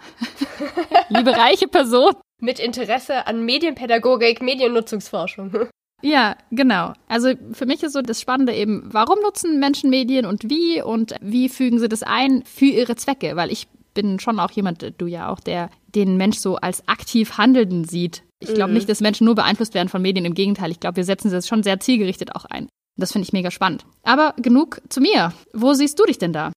Liebe 1.09 1.31
reiche 1.31 1.67
Person. 1.67 2.13
Mit 2.39 2.59
Interesse 2.59 3.27
an 3.27 3.45
Medienpädagogik, 3.45 4.41
Mediennutzungsforschung. 4.41 5.69
Ja, 6.01 6.35
genau. 6.51 6.93
Also 7.07 7.29
für 7.53 7.65
mich 7.65 7.81
ist 7.83 7.93
so 7.93 8.01
das 8.01 8.21
Spannende 8.21 8.53
eben, 8.53 8.83
warum 8.85 9.19
nutzen 9.21 9.59
Menschen 9.59 9.89
Medien 9.89 10.25
und 10.25 10.49
wie 10.49 10.81
und 10.81 11.15
wie 11.21 11.49
fügen 11.49 11.79
sie 11.79 11.89
das 11.89 12.03
ein 12.03 12.43
für 12.45 12.65
ihre 12.65 12.95
Zwecke? 12.95 13.35
Weil 13.35 13.51
ich 13.51 13.67
bin 13.93 14.19
schon 14.19 14.39
auch 14.39 14.51
jemand, 14.51 14.93
du 14.97 15.07
ja 15.07 15.29
auch, 15.29 15.39
der 15.39 15.69
den 15.95 16.17
Mensch 16.17 16.37
so 16.37 16.57
als 16.57 16.87
aktiv 16.87 17.37
Handelnden 17.37 17.85
sieht. 17.85 18.23
Ich 18.39 18.53
glaube 18.53 18.69
mhm. 18.69 18.75
nicht, 18.75 18.89
dass 18.89 19.01
Menschen 19.01 19.25
nur 19.25 19.35
beeinflusst 19.35 19.73
werden 19.73 19.89
von 19.89 20.01
Medien. 20.01 20.25
Im 20.25 20.33
Gegenteil, 20.35 20.69
ich 20.69 20.79
glaube, 20.79 20.97
wir 20.97 21.05
setzen 21.05 21.29
sie 21.29 21.41
schon 21.41 21.63
sehr 21.63 21.79
zielgerichtet 21.79 22.35
auch 22.35 22.45
ein. 22.45 22.67
Das 22.97 23.11
finde 23.11 23.25
ich 23.25 23.33
mega 23.33 23.49
spannend. 23.51 23.85
Aber 24.03 24.33
genug 24.37 24.81
zu 24.89 25.01
mir. 25.01 25.33
Wo 25.53 25.73
siehst 25.73 25.99
du 25.99 26.05
dich 26.05 26.17
denn 26.17 26.33
da? 26.33 26.51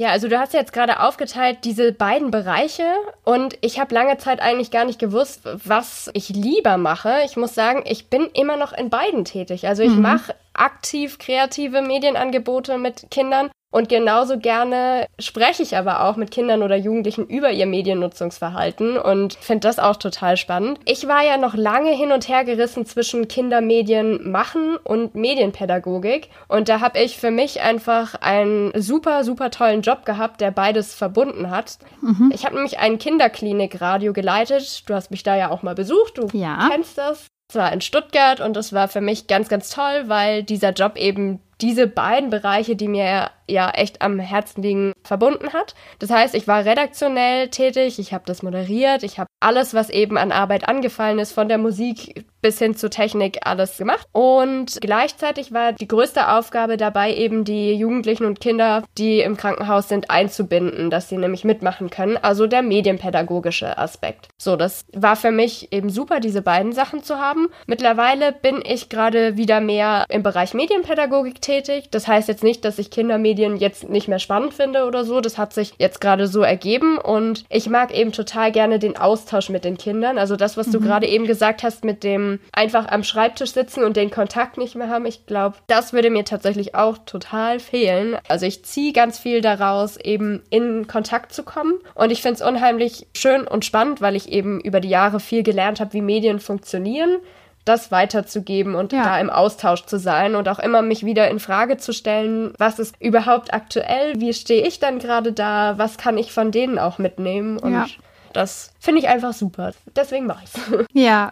Ja, 0.00 0.08
also 0.08 0.28
du 0.28 0.38
hast 0.38 0.54
jetzt 0.54 0.72
gerade 0.72 1.00
aufgeteilt 1.00 1.58
diese 1.64 1.92
beiden 1.92 2.30
Bereiche 2.30 2.86
und 3.24 3.58
ich 3.60 3.78
habe 3.78 3.94
lange 3.94 4.16
Zeit 4.16 4.40
eigentlich 4.40 4.70
gar 4.70 4.86
nicht 4.86 4.98
gewusst, 4.98 5.42
was 5.62 6.08
ich 6.14 6.30
lieber 6.30 6.78
mache. 6.78 7.18
Ich 7.26 7.36
muss 7.36 7.54
sagen, 7.54 7.84
ich 7.84 8.08
bin 8.08 8.30
immer 8.32 8.56
noch 8.56 8.72
in 8.72 8.88
beiden 8.88 9.26
tätig. 9.26 9.68
Also 9.68 9.82
ich 9.82 9.92
mhm. 9.92 10.00
mache 10.00 10.34
aktiv 10.54 11.18
kreative 11.18 11.82
Medienangebote 11.82 12.78
mit 12.78 13.10
Kindern 13.10 13.50
und 13.70 13.88
genauso 13.88 14.38
gerne 14.38 15.06
spreche 15.18 15.62
ich 15.62 15.76
aber 15.76 16.04
auch 16.04 16.16
mit 16.16 16.30
Kindern 16.30 16.62
oder 16.62 16.76
Jugendlichen 16.76 17.26
über 17.26 17.50
ihr 17.50 17.66
Mediennutzungsverhalten 17.66 18.96
und 18.96 19.34
finde 19.34 19.68
das 19.68 19.78
auch 19.78 19.96
total 19.96 20.36
spannend. 20.36 20.80
Ich 20.86 21.06
war 21.06 21.24
ja 21.24 21.36
noch 21.36 21.54
lange 21.54 21.90
hin 21.90 22.12
und 22.12 22.28
her 22.28 22.44
gerissen 22.44 22.84
zwischen 22.84 23.28
Kindermedien 23.28 24.30
machen 24.30 24.76
und 24.82 25.14
Medienpädagogik 25.14 26.30
und 26.48 26.68
da 26.68 26.80
habe 26.80 26.98
ich 26.98 27.18
für 27.18 27.30
mich 27.30 27.60
einfach 27.60 28.16
einen 28.16 28.72
super, 28.74 29.22
super 29.24 29.50
tollen 29.50 29.82
Job 29.82 30.04
gehabt, 30.04 30.40
der 30.40 30.50
beides 30.50 30.94
verbunden 30.94 31.50
hat. 31.50 31.78
Mhm. 32.00 32.32
Ich 32.34 32.44
habe 32.44 32.56
nämlich 32.56 32.78
ein 32.78 32.98
Kinderklinik-Radio 32.98 34.12
geleitet. 34.12 34.88
Du 34.88 34.94
hast 34.94 35.10
mich 35.10 35.22
da 35.22 35.36
ja 35.36 35.50
auch 35.50 35.62
mal 35.62 35.74
besucht, 35.74 36.18
du 36.18 36.26
ja. 36.32 36.68
kennst 36.70 36.98
das. 36.98 37.26
Es 37.50 37.56
war 37.56 37.72
in 37.72 37.80
Stuttgart 37.80 38.40
und 38.40 38.54
das 38.54 38.72
war 38.72 38.88
für 38.88 39.00
mich 39.00 39.26
ganz, 39.26 39.48
ganz 39.48 39.70
toll, 39.70 40.04
weil 40.06 40.44
dieser 40.44 40.70
Job 40.70 40.96
eben 40.96 41.40
diese 41.62 41.86
beiden 41.86 42.30
Bereiche, 42.30 42.76
die 42.76 42.88
mir 42.88 43.30
ja 43.48 43.70
echt 43.70 44.02
am 44.02 44.18
Herzen 44.18 44.62
liegen, 44.62 44.92
verbunden 45.02 45.52
hat. 45.52 45.74
Das 45.98 46.10
heißt, 46.10 46.34
ich 46.34 46.46
war 46.48 46.64
redaktionell 46.64 47.48
tätig, 47.48 47.98
ich 47.98 48.12
habe 48.12 48.24
das 48.26 48.42
moderiert, 48.42 49.02
ich 49.02 49.18
habe 49.18 49.28
alles, 49.40 49.74
was 49.74 49.90
eben 49.90 50.16
an 50.18 50.32
Arbeit 50.32 50.68
angefallen 50.68 51.18
ist, 51.18 51.32
von 51.32 51.48
der 51.48 51.58
Musik 51.58 52.26
bis 52.40 52.58
hin 52.58 52.74
zur 52.74 52.90
Technik, 52.90 53.40
alles 53.42 53.78
gemacht. 53.78 54.06
Und 54.12 54.78
gleichzeitig 54.80 55.52
war 55.52 55.72
die 55.72 55.88
größte 55.88 56.28
Aufgabe 56.28 56.76
dabei, 56.76 57.14
eben 57.14 57.44
die 57.44 57.74
Jugendlichen 57.74 58.24
und 58.24 58.40
Kinder, 58.40 58.82
die 58.98 59.20
im 59.20 59.36
Krankenhaus 59.36 59.88
sind, 59.88 60.10
einzubinden, 60.10 60.90
dass 60.90 61.08
sie 61.08 61.16
nämlich 61.16 61.44
mitmachen 61.44 61.90
können. 61.90 62.16
Also 62.16 62.46
der 62.46 62.62
medienpädagogische 62.62 63.78
Aspekt. 63.78 64.28
So, 64.38 64.56
das 64.56 64.84
war 64.92 65.16
für 65.16 65.30
mich 65.30 65.72
eben 65.72 65.90
super, 65.90 66.20
diese 66.20 66.42
beiden 66.42 66.72
Sachen 66.72 67.02
zu 67.02 67.18
haben. 67.18 67.48
Mittlerweile 67.66 68.32
bin 68.32 68.62
ich 68.64 68.88
gerade 68.88 69.36
wieder 69.36 69.60
mehr 69.60 70.04
im 70.08 70.22
Bereich 70.22 70.54
Medienpädagogik 70.54 71.40
tätig. 71.40 71.88
Das 71.90 72.08
heißt 72.08 72.28
jetzt 72.28 72.44
nicht, 72.44 72.64
dass 72.64 72.78
ich 72.78 72.90
Kindermedien 72.90 73.56
jetzt 73.56 73.88
nicht 73.88 74.08
mehr 74.08 74.18
spannend 74.18 74.54
finde 74.54 74.84
oder 74.84 75.04
so. 75.04 75.20
Das 75.20 75.38
hat 75.38 75.52
sich 75.52 75.74
jetzt 75.78 76.00
gerade 76.00 76.26
so 76.26 76.42
ergeben 76.42 76.98
und 76.98 77.44
ich 77.48 77.68
mag 77.68 77.94
eben 77.96 78.12
total 78.12 78.52
gerne 78.52 78.78
den 78.78 78.96
Austausch 78.96 79.48
mit 79.48 79.64
den 79.64 79.76
Kindern. 79.78 80.18
Also 80.18 80.36
das, 80.36 80.56
was 80.56 80.68
mhm. 80.68 80.72
du 80.72 80.80
gerade 80.80 81.06
eben 81.06 81.26
gesagt 81.26 81.62
hast 81.62 81.84
mit 81.84 82.04
dem 82.04 82.29
einfach 82.52 82.88
am 82.88 83.02
Schreibtisch 83.02 83.52
sitzen 83.52 83.82
und 83.84 83.96
den 83.96 84.10
Kontakt 84.10 84.58
nicht 84.58 84.76
mehr 84.76 84.88
haben. 84.88 85.06
Ich 85.06 85.26
glaube, 85.26 85.56
das 85.66 85.92
würde 85.92 86.10
mir 86.10 86.24
tatsächlich 86.24 86.74
auch 86.74 86.98
total 86.98 87.58
fehlen. 87.58 88.16
Also 88.28 88.46
ich 88.46 88.64
ziehe 88.64 88.92
ganz 88.92 89.18
viel 89.18 89.40
daraus, 89.40 89.96
eben 89.96 90.42
in 90.50 90.86
Kontakt 90.86 91.32
zu 91.32 91.42
kommen 91.42 91.74
und 91.94 92.10
ich 92.10 92.22
finde 92.22 92.36
es 92.36 92.42
unheimlich 92.42 93.06
schön 93.16 93.46
und 93.46 93.64
spannend, 93.64 94.00
weil 94.00 94.16
ich 94.16 94.30
eben 94.30 94.60
über 94.60 94.80
die 94.80 94.88
Jahre 94.88 95.20
viel 95.20 95.42
gelernt 95.42 95.80
habe, 95.80 95.92
wie 95.94 96.02
Medien 96.02 96.40
funktionieren 96.40 97.18
das 97.64 97.92
weiterzugeben 97.92 98.74
und 98.74 98.92
ja. 98.92 99.04
da 99.04 99.20
im 99.20 99.30
Austausch 99.30 99.84
zu 99.84 99.98
sein 99.98 100.34
und 100.34 100.48
auch 100.48 100.58
immer 100.58 100.82
mich 100.82 101.04
wieder 101.04 101.28
in 101.28 101.40
Frage 101.40 101.76
zu 101.76 101.92
stellen, 101.92 102.52
was 102.58 102.78
ist 102.78 102.94
überhaupt 103.00 103.52
aktuell, 103.52 104.20
wie 104.20 104.32
stehe 104.32 104.66
ich 104.66 104.80
dann 104.80 104.98
gerade 104.98 105.32
da, 105.32 105.74
was 105.76 105.98
kann 105.98 106.16
ich 106.16 106.32
von 106.32 106.50
denen 106.50 106.78
auch 106.78 106.98
mitnehmen 106.98 107.58
und 107.58 107.72
ja. 107.72 107.86
das 108.32 108.72
finde 108.80 109.00
ich 109.00 109.08
einfach 109.08 109.34
super. 109.34 109.72
Deswegen 109.94 110.26
mache 110.26 110.44
ich 110.44 110.50
es. 110.54 110.86
Ja. 110.92 111.30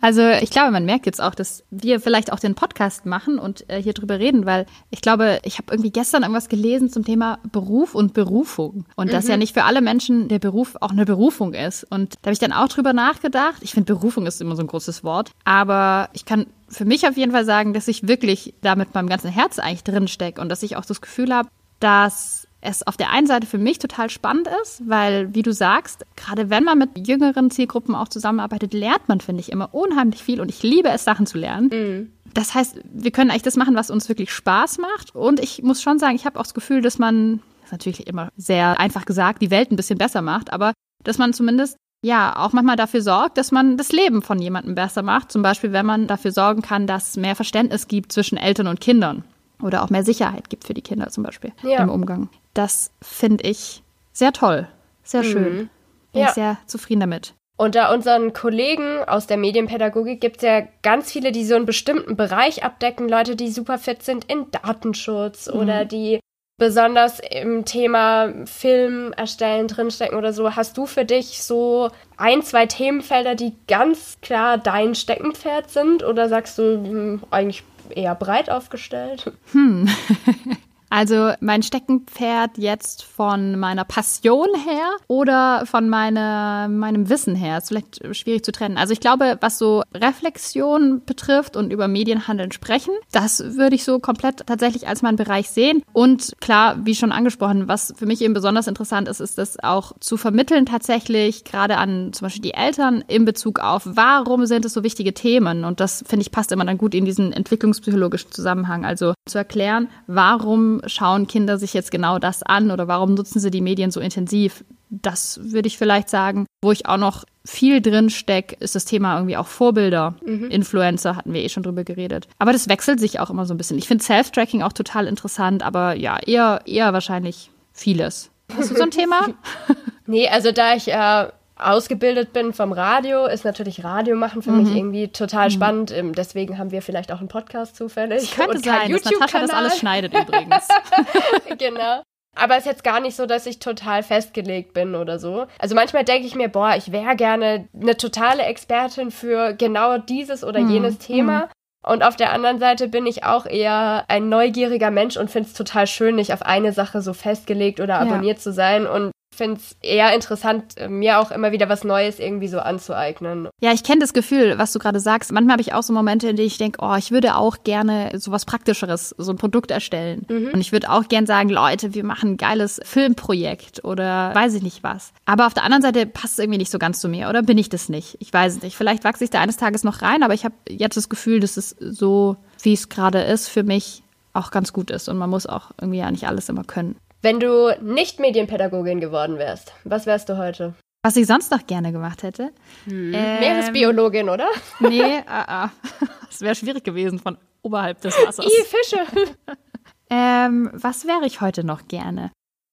Also 0.00 0.22
ich 0.28 0.50
glaube, 0.50 0.70
man 0.70 0.84
merkt 0.84 1.06
jetzt 1.06 1.20
auch, 1.20 1.34
dass 1.34 1.64
wir 1.70 2.00
vielleicht 2.00 2.32
auch 2.32 2.38
den 2.38 2.54
Podcast 2.54 3.06
machen 3.06 3.38
und 3.38 3.68
äh, 3.68 3.82
hier 3.82 3.92
drüber 3.92 4.18
reden, 4.18 4.46
weil 4.46 4.66
ich 4.90 5.00
glaube, 5.00 5.40
ich 5.42 5.58
habe 5.58 5.72
irgendwie 5.72 5.90
gestern 5.90 6.22
irgendwas 6.22 6.48
gelesen 6.48 6.90
zum 6.90 7.04
Thema 7.04 7.38
Beruf 7.50 7.94
und 7.94 8.14
Berufung 8.14 8.84
und 8.96 9.08
mhm. 9.08 9.10
dass 9.10 9.28
ja 9.28 9.36
nicht 9.36 9.54
für 9.54 9.64
alle 9.64 9.80
Menschen 9.80 10.28
der 10.28 10.38
Beruf 10.38 10.76
auch 10.80 10.90
eine 10.90 11.04
Berufung 11.04 11.54
ist. 11.54 11.84
Und 11.84 12.14
da 12.22 12.28
habe 12.28 12.32
ich 12.32 12.38
dann 12.38 12.52
auch 12.52 12.68
drüber 12.68 12.92
nachgedacht. 12.92 13.56
Ich 13.62 13.72
finde, 13.72 13.92
Berufung 13.92 14.26
ist 14.26 14.40
immer 14.40 14.56
so 14.56 14.62
ein 14.62 14.68
großes 14.68 15.04
Wort, 15.04 15.30
aber 15.44 16.10
ich 16.12 16.24
kann 16.24 16.46
für 16.68 16.84
mich 16.84 17.06
auf 17.08 17.16
jeden 17.16 17.32
Fall 17.32 17.44
sagen, 17.44 17.72
dass 17.72 17.88
ich 17.88 18.06
wirklich 18.06 18.54
da 18.60 18.76
mit 18.76 18.94
meinem 18.94 19.08
ganzen 19.08 19.30
Herz 19.30 19.58
eigentlich 19.58 19.84
drin 19.84 20.08
stecke 20.08 20.40
und 20.40 20.48
dass 20.48 20.62
ich 20.62 20.76
auch 20.76 20.84
das 20.84 21.00
Gefühl 21.00 21.34
habe, 21.34 21.48
dass 21.80 22.47
es 22.60 22.86
auf 22.86 22.96
der 22.96 23.10
einen 23.10 23.26
Seite 23.26 23.46
für 23.46 23.58
mich 23.58 23.78
total 23.78 24.10
spannend 24.10 24.48
ist, 24.62 24.82
weil, 24.86 25.32
wie 25.34 25.42
du 25.42 25.52
sagst, 25.52 26.04
gerade 26.16 26.50
wenn 26.50 26.64
man 26.64 26.78
mit 26.78 27.06
jüngeren 27.06 27.50
Zielgruppen 27.50 27.94
auch 27.94 28.08
zusammenarbeitet, 28.08 28.74
lernt 28.74 29.08
man, 29.08 29.20
finde 29.20 29.40
ich, 29.40 29.52
immer 29.52 29.72
unheimlich 29.72 30.22
viel 30.22 30.40
und 30.40 30.48
ich 30.48 30.62
liebe 30.62 30.88
es, 30.88 31.04
Sachen 31.04 31.26
zu 31.26 31.38
lernen. 31.38 31.70
Mhm. 31.72 32.12
Das 32.34 32.54
heißt, 32.54 32.80
wir 32.92 33.10
können 33.10 33.30
eigentlich 33.30 33.42
das 33.42 33.56
machen, 33.56 33.74
was 33.74 33.90
uns 33.90 34.08
wirklich 34.08 34.32
Spaß 34.32 34.78
macht. 34.78 35.14
Und 35.14 35.40
ich 35.40 35.62
muss 35.62 35.82
schon 35.82 35.98
sagen, 35.98 36.16
ich 36.16 36.26
habe 36.26 36.38
auch 36.38 36.44
das 36.44 36.54
Gefühl, 36.54 36.82
dass 36.82 36.98
man, 36.98 37.40
das 37.60 37.66
ist 37.66 37.72
natürlich 37.72 38.06
immer 38.06 38.30
sehr 38.36 38.78
einfach 38.80 39.04
gesagt, 39.04 39.40
die 39.40 39.50
Welt 39.50 39.70
ein 39.70 39.76
bisschen 39.76 39.98
besser 39.98 40.22
macht, 40.22 40.52
aber 40.52 40.72
dass 41.04 41.18
man 41.18 41.32
zumindest 41.32 41.76
ja 42.02 42.36
auch 42.36 42.52
manchmal 42.52 42.76
dafür 42.76 43.02
sorgt, 43.02 43.38
dass 43.38 43.50
man 43.50 43.76
das 43.76 43.92
Leben 43.92 44.22
von 44.22 44.40
jemandem 44.40 44.74
besser 44.74 45.02
macht. 45.02 45.32
Zum 45.32 45.42
Beispiel, 45.42 45.72
wenn 45.72 45.86
man 45.86 46.06
dafür 46.06 46.32
sorgen 46.32 46.62
kann, 46.62 46.86
dass 46.86 47.10
es 47.10 47.16
mehr 47.16 47.36
Verständnis 47.36 47.88
gibt 47.88 48.12
zwischen 48.12 48.36
Eltern 48.36 48.66
und 48.66 48.80
Kindern 48.80 49.24
oder 49.62 49.82
auch 49.82 49.90
mehr 49.90 50.04
Sicherheit 50.04 50.50
gibt 50.50 50.64
für 50.64 50.74
die 50.74 50.82
Kinder 50.82 51.08
zum 51.08 51.24
Beispiel 51.24 51.52
ja. 51.62 51.82
im 51.82 51.88
Umgang. 51.88 52.28
Das 52.58 52.90
finde 53.00 53.44
ich 53.44 53.84
sehr 54.12 54.32
toll, 54.32 54.66
sehr 55.04 55.22
schön. 55.22 55.42
Mhm. 55.44 55.70
Bin 56.12 56.22
ja. 56.22 56.26
ich 56.26 56.34
sehr 56.34 56.58
zufrieden 56.66 56.98
damit. 56.98 57.34
Unter 57.56 57.94
unseren 57.94 58.32
Kollegen 58.32 59.04
aus 59.06 59.28
der 59.28 59.36
Medienpädagogik 59.36 60.20
gibt 60.20 60.38
es 60.38 60.42
ja 60.42 60.62
ganz 60.82 61.12
viele, 61.12 61.30
die 61.30 61.44
so 61.44 61.54
einen 61.54 61.66
bestimmten 61.66 62.16
Bereich 62.16 62.64
abdecken. 62.64 63.08
Leute, 63.08 63.36
die 63.36 63.52
super 63.52 63.78
fit 63.78 64.02
sind 64.02 64.24
in 64.24 64.50
Datenschutz 64.50 65.46
mhm. 65.46 65.60
oder 65.60 65.84
die 65.84 66.18
besonders 66.56 67.20
im 67.20 67.64
Thema 67.64 68.34
Film 68.46 69.12
erstellen 69.12 69.68
drinstecken 69.68 70.18
oder 70.18 70.32
so. 70.32 70.56
Hast 70.56 70.76
du 70.78 70.86
für 70.86 71.04
dich 71.04 71.40
so 71.40 71.90
ein, 72.16 72.42
zwei 72.42 72.66
Themenfelder, 72.66 73.36
die 73.36 73.54
ganz 73.68 74.18
klar 74.20 74.58
dein 74.58 74.96
Steckenpferd 74.96 75.70
sind? 75.70 76.02
Oder 76.02 76.28
sagst 76.28 76.58
du 76.58 76.74
hm, 76.74 77.22
eigentlich 77.30 77.62
eher 77.90 78.16
breit 78.16 78.50
aufgestellt? 78.50 79.30
Hm. 79.52 79.88
Also 80.90 81.32
mein 81.40 81.62
Steckenpferd 81.62 82.58
jetzt 82.58 83.02
von 83.04 83.58
meiner 83.58 83.84
Passion 83.84 84.48
her 84.66 84.90
oder 85.06 85.66
von 85.66 85.88
meine, 85.88 86.68
meinem 86.70 87.08
Wissen 87.08 87.34
her. 87.34 87.58
Ist 87.58 87.68
vielleicht 87.68 88.16
schwierig 88.16 88.44
zu 88.44 88.52
trennen. 88.52 88.78
Also 88.78 88.92
ich 88.92 89.00
glaube, 89.00 89.36
was 89.40 89.58
so 89.58 89.82
Reflexion 89.94 91.02
betrifft 91.04 91.56
und 91.56 91.72
über 91.72 91.88
Medienhandeln 91.88 92.52
sprechen, 92.52 92.94
das 93.12 93.56
würde 93.56 93.76
ich 93.76 93.84
so 93.84 93.98
komplett 93.98 94.46
tatsächlich 94.46 94.88
als 94.88 95.02
meinen 95.02 95.16
Bereich 95.16 95.50
sehen. 95.50 95.82
Und 95.92 96.32
klar, 96.40 96.76
wie 96.84 96.94
schon 96.94 97.12
angesprochen, 97.12 97.68
was 97.68 97.92
für 97.96 98.06
mich 98.06 98.22
eben 98.22 98.34
besonders 98.34 98.66
interessant 98.66 99.08
ist, 99.08 99.20
ist 99.20 99.38
das 99.38 99.58
auch 99.62 99.92
zu 100.00 100.16
vermitteln 100.16 100.66
tatsächlich, 100.66 101.44
gerade 101.44 101.76
an 101.76 102.12
zum 102.12 102.26
Beispiel 102.26 102.42
die 102.42 102.54
Eltern 102.54 103.04
in 103.08 103.24
Bezug 103.24 103.60
auf, 103.60 103.82
warum 103.84 104.46
sind 104.46 104.64
es 104.64 104.72
so 104.72 104.82
wichtige 104.82 105.14
Themen? 105.14 105.64
Und 105.64 105.80
das 105.80 106.04
finde 106.06 106.22
ich 106.22 106.32
passt 106.32 106.52
immer 106.52 106.64
dann 106.64 106.78
gut 106.78 106.94
in 106.94 107.04
diesen 107.04 107.32
entwicklungspsychologischen 107.32 108.32
Zusammenhang. 108.32 108.84
Also 108.84 109.14
zu 109.26 109.38
erklären, 109.38 109.88
warum 110.06 110.77
schauen 110.86 111.26
Kinder 111.26 111.58
sich 111.58 111.74
jetzt 111.74 111.90
genau 111.90 112.18
das 112.18 112.42
an 112.42 112.70
oder 112.70 112.88
warum 112.88 113.14
nutzen 113.14 113.40
sie 113.40 113.50
die 113.50 113.60
Medien 113.60 113.90
so 113.90 114.00
intensiv? 114.00 114.64
Das 114.90 115.38
würde 115.42 115.68
ich 115.68 115.78
vielleicht 115.78 116.08
sagen. 116.08 116.46
Wo 116.62 116.72
ich 116.72 116.86
auch 116.86 116.96
noch 116.96 117.24
viel 117.44 117.80
drin 117.80 118.10
stecke, 118.10 118.56
ist 118.60 118.74
das 118.74 118.84
Thema 118.84 119.16
irgendwie 119.16 119.36
auch 119.36 119.46
Vorbilder. 119.46 120.14
Mhm. 120.24 120.50
Influencer 120.50 121.16
hatten 121.16 121.32
wir 121.32 121.42
eh 121.42 121.48
schon 121.48 121.62
drüber 121.62 121.84
geredet. 121.84 122.28
Aber 122.38 122.52
das 122.52 122.68
wechselt 122.68 123.00
sich 123.00 123.20
auch 123.20 123.30
immer 123.30 123.46
so 123.46 123.54
ein 123.54 123.58
bisschen. 123.58 123.78
Ich 123.78 123.88
finde 123.88 124.04
Self-Tracking 124.04 124.62
auch 124.62 124.72
total 124.72 125.06
interessant, 125.06 125.62
aber 125.62 125.94
ja, 125.94 126.18
eher, 126.18 126.62
eher 126.66 126.92
wahrscheinlich 126.92 127.50
vieles. 127.72 128.30
Hast 128.56 128.70
du 128.70 128.76
so 128.76 128.82
ein 128.82 128.90
Thema? 128.90 129.28
nee, 130.06 130.28
also 130.28 130.52
da 130.52 130.74
ich 130.74 130.88
äh, 130.88 131.28
ausgebildet 131.58 132.32
bin 132.32 132.52
vom 132.52 132.72
Radio, 132.72 133.26
ist 133.26 133.44
natürlich 133.44 133.84
Radio 133.84 134.16
machen 134.16 134.42
für 134.42 134.50
mhm. 134.50 134.62
mich 134.62 134.76
irgendwie 134.76 135.08
total 135.08 135.48
mhm. 135.48 135.52
spannend. 135.52 135.90
Mhm. 135.90 136.14
Deswegen 136.14 136.58
haben 136.58 136.70
wir 136.70 136.82
vielleicht 136.82 137.12
auch 137.12 137.18
einen 137.18 137.28
Podcast 137.28 137.76
zufällig. 137.76 138.20
Das 138.20 138.36
könnte 138.36 138.56
und 138.56 138.64
sein, 138.64 138.92
dass 138.92 139.04
Natascha 139.04 139.40
das 139.40 139.50
alles 139.50 139.78
schneidet 139.78 140.14
übrigens. 140.18 140.68
genau. 141.58 142.02
Aber 142.36 142.54
es 142.54 142.60
ist 142.60 142.66
jetzt 142.66 142.84
gar 142.84 143.00
nicht 143.00 143.16
so, 143.16 143.26
dass 143.26 143.46
ich 143.46 143.58
total 143.58 144.02
festgelegt 144.02 144.72
bin 144.72 144.94
oder 144.94 145.18
so. 145.18 145.46
Also 145.58 145.74
manchmal 145.74 146.04
denke 146.04 146.26
ich 146.26 146.34
mir, 146.34 146.48
boah, 146.48 146.74
ich 146.76 146.92
wäre 146.92 147.16
gerne 147.16 147.68
eine 147.74 147.96
totale 147.96 148.44
Expertin 148.44 149.10
für 149.10 149.54
genau 149.54 149.98
dieses 149.98 150.44
oder 150.44 150.60
mhm. 150.60 150.70
jenes 150.70 150.98
Thema. 150.98 151.46
Mhm. 151.46 151.48
Und 151.84 152.02
auf 152.02 152.16
der 152.16 152.32
anderen 152.32 152.58
Seite 152.58 152.88
bin 152.88 153.06
ich 153.06 153.24
auch 153.24 153.46
eher 153.46 154.04
ein 154.08 154.28
neugieriger 154.28 154.90
Mensch 154.90 155.16
und 155.16 155.30
finde 155.30 155.48
es 155.48 155.54
total 155.54 155.86
schön, 155.86 156.16
nicht 156.16 156.32
auf 156.32 156.42
eine 156.42 156.72
Sache 156.72 157.02
so 157.02 157.12
festgelegt 157.12 157.80
oder 157.80 157.98
abonniert 157.98 158.38
ja. 158.38 158.42
zu 158.42 158.52
sein 158.52 158.86
und 158.86 159.10
finde 159.38 159.60
es 159.60 159.76
eher 159.80 160.14
interessant, 160.14 160.76
äh, 160.76 160.88
mir 160.88 161.18
auch 161.18 161.30
immer 161.30 161.52
wieder 161.52 161.68
was 161.68 161.84
Neues 161.84 162.18
irgendwie 162.18 162.48
so 162.48 162.58
anzueignen. 162.58 163.48
Ja, 163.60 163.72
ich 163.72 163.82
kenne 163.82 164.00
das 164.00 164.12
Gefühl, 164.12 164.58
was 164.58 164.72
du 164.72 164.78
gerade 164.78 165.00
sagst. 165.00 165.32
Manchmal 165.32 165.54
habe 165.54 165.62
ich 165.62 165.72
auch 165.72 165.82
so 165.82 165.94
Momente, 165.94 166.28
in 166.28 166.36
denen 166.36 166.48
ich 166.48 166.58
denke, 166.58 166.80
oh, 166.82 166.94
ich 166.96 167.10
würde 167.10 167.36
auch 167.36 167.58
gerne 167.64 168.10
so 168.16 168.30
was 168.30 168.44
Praktischeres, 168.44 169.14
so 169.16 169.32
ein 169.32 169.38
Produkt 169.38 169.70
erstellen. 169.70 170.26
Mhm. 170.28 170.50
Und 170.52 170.60
ich 170.60 170.72
würde 170.72 170.90
auch 170.90 171.08
gerne 171.08 171.26
sagen, 171.26 171.48
Leute, 171.48 171.94
wir 171.94 172.04
machen 172.04 172.32
ein 172.32 172.36
geiles 172.36 172.80
Filmprojekt 172.84 173.84
oder 173.84 174.34
weiß 174.34 174.54
ich 174.54 174.62
nicht 174.62 174.82
was. 174.82 175.12
Aber 175.24 175.46
auf 175.46 175.54
der 175.54 175.64
anderen 175.64 175.82
Seite 175.82 176.04
passt 176.04 176.34
es 176.34 176.38
irgendwie 176.40 176.58
nicht 176.58 176.70
so 176.70 176.78
ganz 176.78 177.00
zu 177.00 177.08
mir, 177.08 177.28
oder 177.28 177.42
bin 177.42 177.56
ich 177.56 177.70
das 177.70 177.88
nicht? 177.88 178.16
Ich 178.20 178.32
weiß 178.32 178.56
es 178.56 178.62
nicht. 178.62 178.76
Vielleicht 178.76 179.04
wachse 179.04 179.24
ich 179.24 179.30
da 179.30 179.40
eines 179.40 179.56
Tages 179.56 179.84
noch 179.84 180.02
rein, 180.02 180.22
aber 180.22 180.34
ich 180.34 180.44
habe 180.44 180.54
jetzt 180.68 180.96
das 180.96 181.08
Gefühl, 181.08 181.40
dass 181.40 181.56
es 181.56 181.76
so, 181.78 182.36
wie 182.62 182.74
es 182.74 182.88
gerade 182.88 183.22
ist, 183.22 183.48
für 183.48 183.62
mich 183.62 184.02
auch 184.32 184.50
ganz 184.50 184.72
gut 184.72 184.90
ist. 184.90 185.08
Und 185.08 185.16
man 185.16 185.30
muss 185.30 185.46
auch 185.46 185.70
irgendwie 185.80 185.98
ja 185.98 186.10
nicht 186.10 186.26
alles 186.26 186.48
immer 186.48 186.64
können. 186.64 186.96
Wenn 187.20 187.40
du 187.40 187.76
nicht 187.82 188.20
Medienpädagogin 188.20 189.00
geworden 189.00 189.38
wärst, 189.38 189.72
was 189.82 190.06
wärst 190.06 190.28
du 190.28 190.38
heute? 190.38 190.74
Was 191.02 191.16
ich 191.16 191.26
sonst 191.26 191.50
noch 191.50 191.66
gerne 191.66 191.90
gemacht 191.90 192.22
hätte. 192.22 192.50
Hm. 192.84 193.12
Ähm, 193.14 193.40
Meeresbiologin, 193.40 194.28
oder? 194.28 194.48
Nee, 194.78 195.22
ah, 195.26 195.44
ah. 195.64 195.70
das 196.28 196.40
wäre 196.40 196.54
schwierig 196.54 196.84
gewesen 196.84 197.18
von 197.18 197.36
oberhalb 197.62 198.00
des 198.02 198.14
Wassers. 198.14 198.46
I, 198.46 198.64
Fische. 198.64 199.04
ähm, 200.10 200.70
was 200.72 201.06
wäre 201.06 201.26
ich 201.26 201.40
heute 201.40 201.64
noch 201.64 201.88
gerne? 201.88 202.30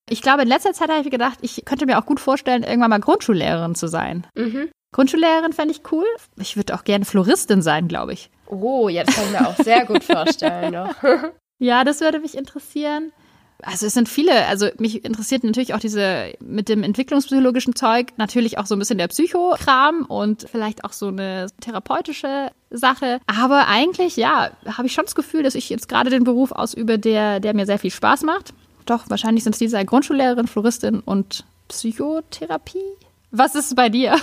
Ich 0.10 0.22
glaube, 0.22 0.44
in 0.44 0.48
letzter 0.48 0.74
Zeit 0.74 0.90
habe 0.90 1.02
ich 1.02 1.10
gedacht, 1.10 1.40
ich 1.42 1.66
könnte 1.66 1.88
mir 1.88 1.98
auch 1.98 2.06
gut 2.06 2.20
vorstellen, 2.20 2.62
irgendwann 2.62 2.92
mal 2.92 3.00
Grundschullehrerin 3.00 3.74
zu 3.74 3.88
sein. 3.88 4.28
Mhm. 4.36 4.70
Grundschullehrerin 4.94 5.54
fände 5.54 5.74
ich 5.74 5.92
cool. 5.92 6.06
Ich 6.38 6.56
würde 6.56 6.76
auch 6.76 6.84
gerne 6.84 7.06
Floristin 7.06 7.64
sein, 7.64 7.88
glaube 7.88 8.14
ich. 8.14 8.30
Oh, 8.46 8.90
ja, 8.90 9.04
das 9.04 9.16
kann 9.16 9.26
ich 9.26 9.32
mir 9.32 9.48
auch 9.48 9.56
sehr 9.56 9.86
gut 9.86 10.04
vorstellen. 10.04 10.78
Ja, 11.58 11.84
das 11.84 12.02
würde 12.02 12.20
mich 12.20 12.38
interessieren 12.38 13.12
also 13.62 13.86
es 13.86 13.94
sind 13.94 14.10
viele, 14.10 14.46
also 14.48 14.68
mich 14.78 15.06
interessiert 15.06 15.44
natürlich 15.44 15.74
auch 15.74 15.80
diese 15.80 16.34
mit 16.40 16.70
dem 16.70 16.84
entwicklungspsychologischen 16.84 17.76
Zeug 17.76 18.14
natürlich 18.18 18.58
auch 18.58 18.66
so 18.66 18.76
ein 18.76 18.80
bisschen 18.80 18.98
der 18.98 19.08
Psychokram 19.08 20.06
und 20.06 20.48
vielleicht 20.52 20.84
auch 20.84 20.94
so 20.94 21.08
eine 21.08 21.48
therapeutische 21.62 22.52
Sache. 22.70 23.20
Aber 23.28 23.68
eigentlich, 23.68 24.18
ja, 24.18 24.52
habe 24.66 24.88
ich 24.88 24.94
schon 24.94 25.06
das 25.06 25.16
Gefühl, 25.16 25.44
dass 25.44 25.56
ich 25.56 25.70
jetzt 25.70 25.88
gerade 25.88 26.10
den 26.10 26.24
Beruf 26.24 26.52
ausübe, 26.52 27.00
der, 27.00 27.40
der 27.40 27.54
mir 27.54 27.66
sehr 27.66 27.80
viel 27.80 27.92
Spaß 27.92 28.24
macht. 28.24 28.54
Doch, 28.86 29.10
wahrscheinlich 29.10 29.44
sind 29.44 29.54
es 29.54 29.60
diese 29.60 29.84
Grundschullehrerin, 29.84 30.48
Floristin 30.48 31.00
und 31.00 31.44
Psychotherapie. 31.70 32.84
Was 33.32 33.56
ist 33.56 33.76
bei 33.76 33.90
dir? 33.90 34.16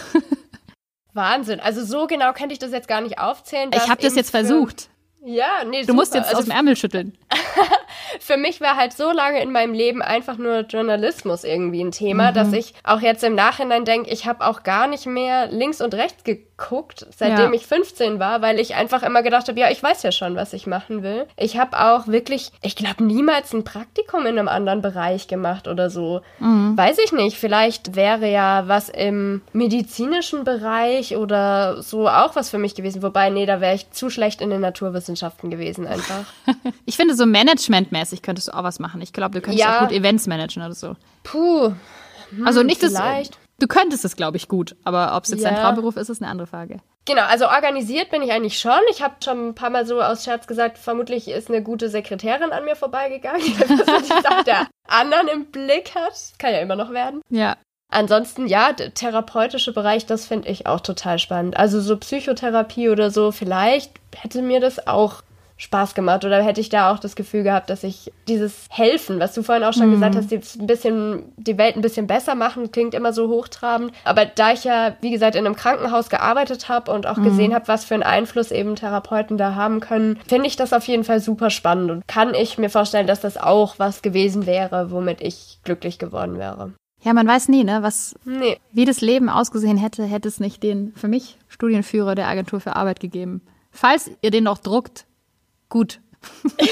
Wahnsinn. 1.14 1.60
Also 1.60 1.84
so 1.84 2.06
genau 2.06 2.32
könnte 2.32 2.52
ich 2.52 2.58
das 2.58 2.70
jetzt 2.72 2.88
gar 2.88 3.00
nicht 3.00 3.18
aufzählen. 3.18 3.70
Ich 3.74 3.88
habe 3.88 4.00
das 4.00 4.14
jetzt 4.14 4.30
versucht. 4.30 4.88
Ja, 5.24 5.64
nee, 5.64 5.80
Du 5.80 5.88
super. 5.88 5.94
musst 5.94 6.14
jetzt 6.14 6.28
also, 6.28 6.38
aus 6.38 6.44
dem 6.44 6.52
Ärmel 6.52 6.76
schütteln. 6.76 7.16
für 8.20 8.36
mich 8.36 8.60
war 8.60 8.76
halt 8.76 8.92
so 8.92 9.10
lange 9.10 9.42
in 9.42 9.52
meinem 9.52 9.74
Leben 9.74 10.02
einfach 10.02 10.38
nur 10.38 10.60
Journalismus 10.60 11.44
irgendwie 11.44 11.82
ein 11.82 11.92
Thema, 11.92 12.30
mhm. 12.30 12.34
dass 12.34 12.52
ich 12.52 12.74
auch 12.84 13.00
jetzt 13.00 13.24
im 13.24 13.34
Nachhinein 13.34 13.84
denke, 13.84 14.10
ich 14.10 14.26
habe 14.26 14.44
auch 14.44 14.62
gar 14.62 14.86
nicht 14.86 15.06
mehr 15.06 15.46
links 15.46 15.80
und 15.80 15.94
rechts 15.94 16.24
geguckt, 16.24 17.06
seitdem 17.16 17.52
ja. 17.52 17.52
ich 17.52 17.66
15 17.66 18.18
war, 18.18 18.42
weil 18.42 18.60
ich 18.60 18.74
einfach 18.74 19.02
immer 19.02 19.22
gedacht 19.22 19.48
habe, 19.48 19.58
ja, 19.58 19.70
ich 19.70 19.82
weiß 19.82 20.02
ja 20.02 20.12
schon, 20.12 20.36
was 20.36 20.52
ich 20.52 20.66
machen 20.66 21.02
will. 21.02 21.26
Ich 21.36 21.58
habe 21.58 21.78
auch 21.78 22.06
wirklich, 22.06 22.52
ich 22.62 22.76
glaube, 22.76 23.04
niemals 23.04 23.52
ein 23.52 23.64
Praktikum 23.64 24.26
in 24.26 24.38
einem 24.38 24.48
anderen 24.48 24.82
Bereich 24.82 25.28
gemacht 25.28 25.68
oder 25.68 25.90
so. 25.90 26.20
Mhm. 26.38 26.76
Weiß 26.76 26.98
ich 26.98 27.12
nicht. 27.12 27.36
Vielleicht 27.36 27.96
wäre 27.96 28.30
ja 28.30 28.64
was 28.66 28.88
im 28.88 29.42
medizinischen 29.52 30.44
Bereich 30.44 31.16
oder 31.16 31.82
so 31.82 32.08
auch 32.08 32.36
was 32.36 32.50
für 32.50 32.58
mich 32.58 32.74
gewesen. 32.74 33.02
Wobei, 33.02 33.30
nee, 33.30 33.46
da 33.46 33.60
wäre 33.60 33.74
ich 33.74 33.90
zu 33.90 34.10
schlecht 34.10 34.40
in 34.40 34.50
den 34.50 34.60
Naturwissenschaften 34.60 35.50
gewesen 35.50 35.86
einfach. 35.86 36.24
ich 36.86 36.96
finde, 36.96 37.14
so 37.14 37.26
managementmäßig 37.90 38.22
könntest 38.22 38.48
du 38.48 38.52
auch 38.52 38.62
was 38.62 38.78
machen. 38.78 39.00
Ich 39.00 39.12
glaube, 39.12 39.34
du 39.34 39.40
könntest 39.40 39.64
ja. 39.64 39.78
auch 39.78 39.88
gut 39.88 39.92
Events 39.92 40.26
managen 40.26 40.62
oder 40.62 40.74
so. 40.74 40.96
Puh. 41.24 41.72
Hm, 42.30 42.46
also 42.46 42.62
nicht 42.62 42.80
vielleicht. 42.80 43.34
das. 43.34 43.40
Du 43.58 43.66
könntest 43.66 44.04
es, 44.04 44.16
glaube 44.16 44.36
ich, 44.36 44.48
gut. 44.48 44.76
Aber 44.84 45.16
ob 45.16 45.24
es 45.24 45.30
jetzt 45.30 45.42
ja. 45.42 45.50
dein 45.50 45.60
Traumberuf 45.60 45.96
ist, 45.96 46.08
ist 46.08 46.22
eine 46.22 46.30
andere 46.30 46.46
Frage. 46.46 46.80
Genau, 47.04 47.22
also 47.22 47.46
organisiert 47.46 48.10
bin 48.10 48.22
ich 48.22 48.32
eigentlich 48.32 48.58
schon. 48.58 48.78
Ich 48.90 49.02
habe 49.02 49.14
schon 49.22 49.48
ein 49.48 49.54
paar 49.54 49.70
Mal 49.70 49.86
so 49.86 50.00
aus 50.00 50.24
Scherz 50.24 50.46
gesagt, 50.46 50.78
vermutlich 50.78 51.28
ist 51.28 51.48
eine 51.48 51.62
gute 51.62 51.88
Sekretärin 51.88 52.52
an 52.52 52.64
mir 52.64 52.76
vorbeigegangen, 52.76 53.42
die 53.42 53.52
die 53.52 54.22
Sache 54.22 54.44
der 54.44 54.68
anderen 54.88 55.28
im 55.28 55.46
Blick 55.46 55.94
hat. 55.94 56.14
Kann 56.38 56.52
ja 56.52 56.60
immer 56.60 56.76
noch 56.76 56.92
werden. 56.92 57.20
Ja. 57.28 57.56
ansonsten, 57.88 58.46
ja, 58.46 58.72
der 58.72 58.94
therapeutische 58.94 59.72
Bereich, 59.72 60.06
das 60.06 60.26
finde 60.26 60.48
ich 60.48 60.66
auch 60.66 60.80
total 60.80 61.18
spannend. 61.18 61.56
Also 61.56 61.80
so 61.80 61.96
Psychotherapie 61.96 62.88
oder 62.88 63.10
so, 63.10 63.32
vielleicht 63.32 63.92
hätte 64.14 64.42
mir 64.42 64.60
das 64.60 64.86
auch 64.86 65.22
Spaß 65.62 65.94
gemacht 65.94 66.24
oder 66.24 66.42
hätte 66.42 66.60
ich 66.60 66.70
da 66.70 66.92
auch 66.92 66.98
das 66.98 67.14
Gefühl 67.14 67.44
gehabt, 67.44 67.70
dass 67.70 67.84
ich 67.84 68.12
dieses 68.26 68.66
Helfen, 68.68 69.20
was 69.20 69.32
du 69.32 69.44
vorhin 69.44 69.62
auch 69.62 69.72
schon 69.72 69.86
mhm. 69.86 69.92
gesagt 69.92 70.16
hast, 70.16 70.32
die, 70.32 70.40
ein 70.60 70.66
bisschen, 70.66 71.32
die 71.36 71.56
Welt 71.56 71.76
ein 71.76 71.82
bisschen 71.82 72.08
besser 72.08 72.34
machen, 72.34 72.72
klingt 72.72 72.94
immer 72.94 73.12
so 73.12 73.28
hochtrabend. 73.28 73.92
Aber 74.02 74.26
da 74.26 74.52
ich 74.52 74.64
ja, 74.64 74.96
wie 75.02 75.12
gesagt, 75.12 75.36
in 75.36 75.46
einem 75.46 75.54
Krankenhaus 75.54 76.10
gearbeitet 76.10 76.68
habe 76.68 76.90
und 76.90 77.06
auch 77.06 77.16
mhm. 77.16 77.22
gesehen 77.22 77.54
habe, 77.54 77.68
was 77.68 77.84
für 77.84 77.94
einen 77.94 78.02
Einfluss 78.02 78.50
eben 78.50 78.74
Therapeuten 78.74 79.38
da 79.38 79.54
haben 79.54 79.78
können, 79.78 80.18
finde 80.26 80.48
ich 80.48 80.56
das 80.56 80.72
auf 80.72 80.88
jeden 80.88 81.04
Fall 81.04 81.20
super 81.20 81.48
spannend 81.48 81.92
und 81.92 82.08
kann 82.08 82.34
ich 82.34 82.58
mir 82.58 82.68
vorstellen, 82.68 83.06
dass 83.06 83.20
das 83.20 83.36
auch 83.36 83.78
was 83.78 84.02
gewesen 84.02 84.46
wäre, 84.46 84.90
womit 84.90 85.20
ich 85.20 85.60
glücklich 85.62 86.00
geworden 86.00 86.38
wäre. 86.38 86.72
Ja, 87.02 87.12
man 87.12 87.28
weiß 87.28 87.48
nie, 87.48 87.62
ne, 87.62 87.84
was, 87.84 88.16
nee. 88.24 88.58
wie 88.72 88.84
das 88.84 89.00
Leben 89.00 89.28
ausgesehen 89.28 89.76
hätte, 89.76 90.04
hätte 90.04 90.26
es 90.26 90.40
nicht 90.40 90.64
den 90.64 90.92
für 90.96 91.08
mich 91.08 91.38
Studienführer 91.46 92.16
der 92.16 92.26
Agentur 92.26 92.58
für 92.58 92.74
Arbeit 92.74 92.98
gegeben. 92.98 93.42
Falls 93.70 94.10
ihr 94.22 94.32
den 94.32 94.44
noch 94.44 94.58
druckt, 94.58 95.06
gut. 95.72 96.00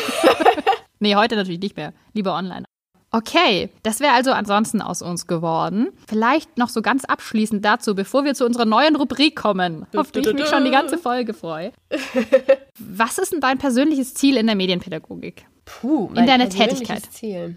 nee, 1.00 1.16
heute 1.16 1.34
natürlich 1.34 1.60
nicht 1.60 1.76
mehr. 1.76 1.92
Lieber 2.12 2.34
online. 2.34 2.64
Okay, 3.12 3.70
das 3.82 3.98
wäre 3.98 4.12
also 4.12 4.30
ansonsten 4.30 4.80
aus 4.80 5.02
uns 5.02 5.26
geworden. 5.26 5.88
Vielleicht 6.06 6.58
noch 6.58 6.68
so 6.68 6.80
ganz 6.80 7.04
abschließend 7.04 7.64
dazu, 7.64 7.96
bevor 7.96 8.24
wir 8.24 8.34
zu 8.34 8.44
unserer 8.46 8.66
neuen 8.66 8.94
Rubrik 8.94 9.34
kommen, 9.34 9.86
auf 9.96 10.12
die 10.12 10.20
ich 10.20 10.32
mich 10.32 10.46
schon 10.46 10.64
die 10.64 10.70
ganze 10.70 10.96
Folge 10.96 11.34
freue. 11.34 11.72
Was 12.78 13.18
ist 13.18 13.32
denn 13.32 13.40
dein 13.40 13.58
persönliches 13.58 14.14
Ziel 14.14 14.36
in 14.36 14.46
der 14.46 14.54
Medienpädagogik? 14.54 15.46
Puh, 15.64 16.08
mein 16.10 16.18
in 16.18 16.26
deiner 16.26 16.48
Tätigkeit. 16.48 17.02
Ziel. 17.10 17.56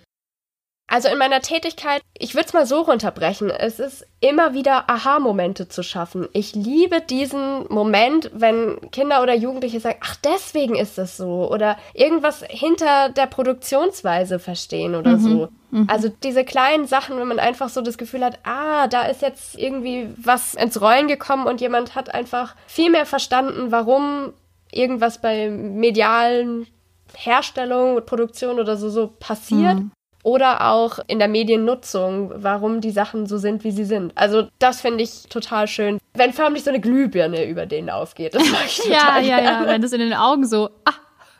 Also 0.94 1.08
in 1.08 1.18
meiner 1.18 1.42
Tätigkeit, 1.42 2.04
ich 2.16 2.36
würde 2.36 2.46
es 2.46 2.54
mal 2.54 2.68
so 2.68 2.82
runterbrechen, 2.82 3.50
es 3.50 3.80
ist 3.80 4.06
immer 4.20 4.54
wieder 4.54 4.92
Aha-Momente 4.92 5.68
zu 5.68 5.82
schaffen. 5.82 6.28
Ich 6.34 6.54
liebe 6.54 7.02
diesen 7.02 7.66
Moment, 7.70 8.30
wenn 8.32 8.78
Kinder 8.92 9.24
oder 9.24 9.34
Jugendliche 9.34 9.80
sagen, 9.80 9.98
ach, 10.02 10.16
deswegen 10.18 10.76
ist 10.76 11.00
es 11.00 11.18
so 11.18 11.52
oder 11.52 11.78
irgendwas 11.96 12.44
hinter 12.48 13.10
der 13.10 13.26
Produktionsweise 13.26 14.38
verstehen 14.38 14.94
oder 14.94 15.18
mhm. 15.18 15.20
so. 15.20 15.50
Mhm. 15.72 15.88
Also 15.90 16.10
diese 16.10 16.44
kleinen 16.44 16.86
Sachen, 16.86 17.18
wenn 17.18 17.28
man 17.28 17.40
einfach 17.40 17.70
so 17.70 17.82
das 17.82 17.98
Gefühl 17.98 18.24
hat, 18.24 18.38
ah, 18.44 18.86
da 18.86 19.08
ist 19.08 19.24
jetzt 19.24 19.58
irgendwie 19.58 20.10
was 20.18 20.54
ins 20.54 20.80
Rollen 20.80 21.08
gekommen 21.08 21.48
und 21.48 21.60
jemand 21.60 21.96
hat 21.96 22.14
einfach 22.14 22.56
viel 22.68 22.92
mehr 22.92 23.08
verstanden, 23.08 23.72
warum 23.72 24.32
irgendwas 24.72 25.20
bei 25.20 25.50
medialen 25.50 26.68
Herstellung, 27.16 28.06
Produktion 28.06 28.60
oder 28.60 28.78
so 28.78 28.92
so 28.92 29.08
passiert. 29.08 29.80
Mhm 29.80 29.92
oder 30.24 30.72
auch 30.72 31.00
in 31.08 31.20
der 31.20 31.28
Mediennutzung, 31.28 32.32
warum 32.36 32.82
die 32.82 32.92
Sachen 32.92 33.28
so 33.28 33.38
sind, 33.38 33.64
wie 33.64 33.72
sie 33.72 33.84
sind. 33.84 34.18
Also 34.18 34.48
das 34.60 34.82
finde 34.82 35.04
ich 35.04 35.24
total 35.30 35.68
schön. 35.68 36.00
Wenn 36.14 36.34
förmlich 36.34 36.64
so 36.64 36.70
eine 36.70 36.80
Glühbirne 36.80 37.46
über 37.46 37.66
denen 37.66 37.90
aufgeht. 37.90 38.34
Das 38.34 38.50
mag 38.50 38.66
ich 38.66 38.78
total 38.84 39.24
Ja, 39.26 39.38
ja, 39.38 39.44
ja, 39.44 39.68
wenn 39.68 39.82
das 39.82 39.92
in 39.92 40.00
den 40.00 40.14
Augen 40.14 40.46
so, 40.46 40.70
ah, 40.86 40.94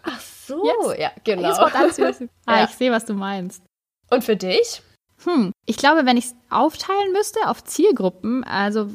ach 0.04 0.20
so, 0.20 0.66
yes. 0.66 1.00
ja, 1.00 1.12
genau. 1.24 1.50
ah, 1.54 1.90
ja. 2.48 2.64
ich 2.66 2.72
sehe, 2.72 2.92
was 2.92 3.06
du 3.06 3.14
meinst. 3.14 3.64
Und 4.10 4.24
für 4.24 4.36
dich? 4.36 4.82
Hm, 5.24 5.54
ich 5.66 5.78
glaube, 5.78 6.06
wenn 6.06 6.18
ich 6.18 6.26
es 6.26 6.36
aufteilen 6.50 7.14
müsste 7.14 7.48
auf 7.48 7.64
Zielgruppen, 7.64 8.44
also 8.44 8.90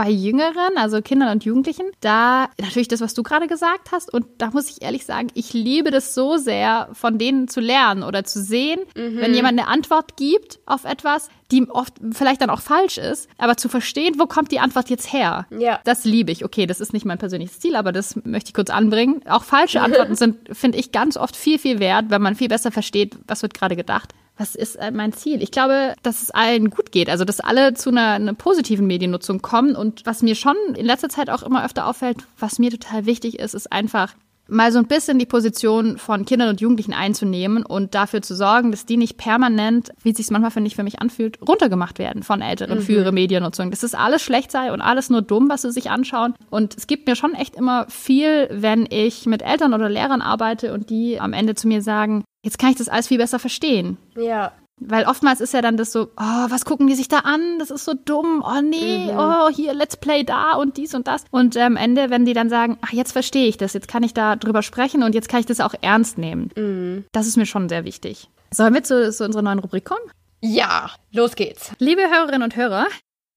bei 0.00 0.08
Jüngeren, 0.08 0.78
also 0.78 1.02
Kindern 1.02 1.28
und 1.28 1.44
Jugendlichen, 1.44 1.84
da 2.00 2.48
natürlich 2.58 2.88
das, 2.88 3.02
was 3.02 3.12
du 3.12 3.22
gerade 3.22 3.48
gesagt 3.48 3.92
hast. 3.92 4.10
Und 4.10 4.24
da 4.38 4.48
muss 4.48 4.70
ich 4.70 4.80
ehrlich 4.80 5.04
sagen, 5.04 5.28
ich 5.34 5.52
liebe 5.52 5.90
das 5.90 6.14
so 6.14 6.38
sehr, 6.38 6.88
von 6.94 7.18
denen 7.18 7.48
zu 7.48 7.60
lernen 7.60 8.02
oder 8.02 8.24
zu 8.24 8.42
sehen, 8.42 8.80
mhm. 8.96 9.18
wenn 9.18 9.34
jemand 9.34 9.58
eine 9.58 9.68
Antwort 9.68 10.16
gibt 10.16 10.58
auf 10.64 10.86
etwas, 10.86 11.28
die 11.50 11.68
oft 11.68 11.92
vielleicht 12.12 12.40
dann 12.40 12.48
auch 12.48 12.62
falsch 12.62 12.96
ist, 12.96 13.28
aber 13.36 13.58
zu 13.58 13.68
verstehen, 13.68 14.14
wo 14.16 14.24
kommt 14.24 14.52
die 14.52 14.60
Antwort 14.60 14.88
jetzt 14.88 15.12
her? 15.12 15.46
Ja. 15.50 15.80
Das 15.84 16.06
liebe 16.06 16.32
ich. 16.32 16.46
Okay, 16.46 16.64
das 16.64 16.80
ist 16.80 16.94
nicht 16.94 17.04
mein 17.04 17.18
persönliches 17.18 17.60
Ziel, 17.60 17.76
aber 17.76 17.92
das 17.92 18.16
möchte 18.24 18.48
ich 18.48 18.54
kurz 18.54 18.70
anbringen. 18.70 19.20
Auch 19.28 19.44
falsche 19.44 19.82
Antworten 19.82 20.14
sind, 20.16 20.56
finde 20.56 20.78
ich, 20.78 20.92
ganz 20.92 21.18
oft 21.18 21.36
viel, 21.36 21.58
viel 21.58 21.78
wert, 21.78 22.06
wenn 22.08 22.22
man 22.22 22.36
viel 22.36 22.48
besser 22.48 22.70
versteht, 22.70 23.18
was 23.26 23.42
wird 23.42 23.52
gerade 23.52 23.76
gedacht 23.76 24.14
was 24.40 24.54
ist 24.54 24.76
äh, 24.76 24.90
mein 24.90 25.12
Ziel? 25.12 25.42
Ich 25.42 25.50
glaube, 25.50 25.94
dass 26.02 26.22
es 26.22 26.30
allen 26.30 26.70
gut 26.70 26.90
geht, 26.90 27.10
also 27.10 27.24
dass 27.24 27.40
alle 27.40 27.74
zu 27.74 27.90
einer, 27.90 28.12
einer, 28.12 28.34
positiven 28.34 28.86
Mediennutzung 28.86 29.42
kommen. 29.42 29.76
Und 29.76 30.06
was 30.06 30.22
mir 30.22 30.34
schon 30.34 30.56
in 30.74 30.86
letzter 30.86 31.10
Zeit 31.10 31.30
auch 31.30 31.42
immer 31.42 31.64
öfter 31.64 31.86
auffällt, 31.86 32.16
was 32.38 32.58
mir 32.58 32.70
total 32.70 33.06
wichtig 33.06 33.38
ist, 33.38 33.54
ist 33.54 33.70
einfach 33.70 34.14
mal 34.48 34.72
so 34.72 34.78
ein 34.78 34.86
bisschen 34.86 35.18
die 35.18 35.26
Position 35.26 35.96
von 35.96 36.24
Kindern 36.24 36.48
und 36.48 36.60
Jugendlichen 36.60 36.92
einzunehmen 36.92 37.64
und 37.64 37.94
dafür 37.94 38.20
zu 38.20 38.34
sorgen, 38.34 38.72
dass 38.72 38.84
die 38.84 38.96
nicht 38.96 39.16
permanent, 39.16 39.90
wie 40.02 40.10
es 40.10 40.16
sich 40.16 40.30
manchmal, 40.30 40.50
finde 40.50 40.66
ich, 40.66 40.74
für 40.74 40.82
mich 40.82 41.00
anfühlt, 41.00 41.38
runtergemacht 41.46 41.98
werden 41.98 42.22
von 42.22 42.42
Älteren 42.42 42.78
mhm. 42.78 42.82
für 42.82 42.92
ihre 42.94 43.12
Mediennutzung. 43.12 43.70
Dass 43.70 43.80
das 43.80 43.94
alles 43.94 44.22
schlecht 44.22 44.50
sei 44.50 44.72
und 44.72 44.80
alles 44.80 45.10
nur 45.10 45.22
dumm, 45.22 45.48
was 45.48 45.62
sie 45.62 45.70
sich 45.70 45.90
anschauen. 45.90 46.34
Und 46.50 46.76
es 46.76 46.86
gibt 46.86 47.06
mir 47.06 47.14
schon 47.14 47.34
echt 47.34 47.54
immer 47.54 47.86
viel, 47.88 48.48
wenn 48.50 48.88
ich 48.90 49.26
mit 49.26 49.42
Eltern 49.42 49.74
oder 49.74 49.88
Lehrern 49.88 50.22
arbeite 50.22 50.72
und 50.72 50.90
die 50.90 51.20
am 51.20 51.32
Ende 51.32 51.54
zu 51.54 51.68
mir 51.68 51.82
sagen, 51.82 52.24
jetzt 52.42 52.58
kann 52.58 52.70
ich 52.70 52.76
das 52.76 52.88
alles 52.88 53.08
viel 53.08 53.18
besser 53.18 53.38
verstehen. 53.38 53.96
Ja. 54.16 54.52
Weil 54.82 55.04
oftmals 55.04 55.42
ist 55.42 55.52
ja 55.52 55.60
dann 55.60 55.76
das 55.76 55.92
so, 55.92 56.08
oh, 56.16 56.46
was 56.48 56.64
gucken 56.64 56.86
die 56.86 56.94
sich 56.94 57.08
da 57.08 57.18
an? 57.18 57.58
Das 57.58 57.70
ist 57.70 57.84
so 57.84 57.92
dumm. 57.92 58.42
Oh 58.44 58.62
nee, 58.62 59.12
mhm. 59.12 59.18
oh, 59.18 59.48
hier, 59.50 59.74
Let's 59.74 59.98
Play 59.98 60.24
da 60.24 60.54
und 60.54 60.78
dies 60.78 60.94
und 60.94 61.06
das. 61.06 61.24
Und 61.30 61.54
am 61.58 61.72
ähm, 61.72 61.76
Ende, 61.76 62.08
wenn 62.08 62.24
die 62.24 62.32
dann 62.32 62.48
sagen, 62.48 62.78
ach, 62.80 62.92
jetzt 62.92 63.12
verstehe 63.12 63.46
ich 63.46 63.58
das, 63.58 63.74
jetzt 63.74 63.88
kann 63.88 64.02
ich 64.02 64.14
da 64.14 64.36
drüber 64.36 64.62
sprechen 64.62 65.02
und 65.02 65.14
jetzt 65.14 65.28
kann 65.28 65.40
ich 65.40 65.46
das 65.46 65.60
auch 65.60 65.74
ernst 65.82 66.16
nehmen. 66.16 66.50
Mhm. 66.56 67.04
Das 67.12 67.26
ist 67.26 67.36
mir 67.36 67.44
schon 67.44 67.68
sehr 67.68 67.84
wichtig. 67.84 68.30
Sollen 68.50 68.72
wir 68.72 68.82
zu, 68.82 69.10
zu 69.12 69.24
unserer 69.24 69.42
neuen 69.42 69.58
Rubrik 69.58 69.84
kommen? 69.84 70.00
Ja, 70.40 70.90
los 71.12 71.36
geht's. 71.36 71.72
Liebe 71.78 72.00
Hörerinnen 72.00 72.42
und 72.42 72.56
Hörer, 72.56 72.86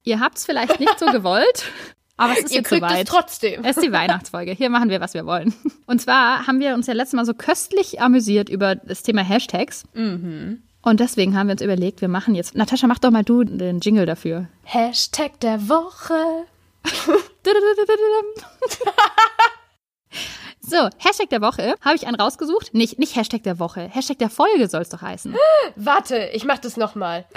ihr 0.05 0.21
habt 0.21 0.37
es 0.37 0.45
vielleicht 0.45 0.79
nicht 0.79 0.97
so 0.97 1.05
gewollt, 1.11 1.65
aber 2.17 2.33
es 2.33 2.45
ist 2.45 2.51
Ihr 2.51 2.57
jetzt 2.57 2.67
kriegt 2.67 2.83
soweit. 2.83 3.05
es 3.05 3.09
trotzdem. 3.09 3.63
Es 3.63 3.77
ist 3.77 3.83
die 3.83 3.91
Weihnachtsfolge. 3.91 4.51
Hier 4.51 4.69
machen 4.69 4.89
wir, 4.89 5.01
was 5.01 5.13
wir 5.13 5.25
wollen. 5.25 5.53
Und 5.87 5.99
zwar 5.99 6.45
haben 6.45 6.59
wir 6.59 6.75
uns 6.75 6.87
ja 6.87 6.93
letztes 6.93 7.15
Mal 7.15 7.25
so 7.25 7.33
köstlich 7.33 8.01
amüsiert 8.01 8.49
über 8.49 8.75
das 8.75 9.03
Thema 9.03 9.23
Hashtags. 9.23 9.85
Mhm. 9.93 10.61
Und 10.83 10.99
deswegen 10.99 11.37
haben 11.37 11.47
wir 11.47 11.53
uns 11.53 11.61
überlegt, 11.61 12.01
wir 12.01 12.09
machen 12.09 12.35
jetzt. 12.35 12.55
Natascha, 12.55 12.87
mach 12.87 12.99
doch 12.99 13.09
mal 13.09 13.23
du 13.23 13.43
den 13.43 13.79
Jingle 13.79 14.05
dafür. 14.05 14.47
Hashtag 14.63 15.39
der 15.39 15.69
Woche. 15.69 16.45
so, 20.59 20.89
Hashtag 20.97 21.29
der 21.29 21.41
Woche 21.41 21.75
habe 21.81 21.95
ich 21.95 22.05
einen 22.05 22.19
rausgesucht. 22.19 22.73
Nicht, 22.73 22.99
nicht 22.99 23.15
Hashtag 23.15 23.43
der 23.43 23.59
Woche. 23.59 23.87
Hashtag 23.89 24.19
der 24.19 24.29
Folge 24.29 24.67
soll 24.67 24.81
es 24.81 24.89
doch 24.89 25.01
heißen. 25.01 25.33
Warte, 25.77 26.29
ich 26.33 26.43
mach 26.43 26.59
das 26.59 26.75
nochmal. 26.77 27.25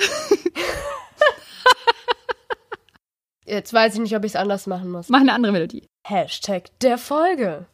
Jetzt 3.46 3.72
weiß 3.72 3.94
ich 3.94 4.00
nicht, 4.00 4.16
ob 4.16 4.24
ich 4.24 4.32
es 4.32 4.36
anders 4.36 4.66
machen 4.66 4.90
muss. 4.90 5.08
Mach 5.08 5.20
eine 5.20 5.32
andere 5.32 5.52
Melodie. 5.52 5.86
Hashtag 6.06 6.64
der 6.80 6.98
Folge. 6.98 7.66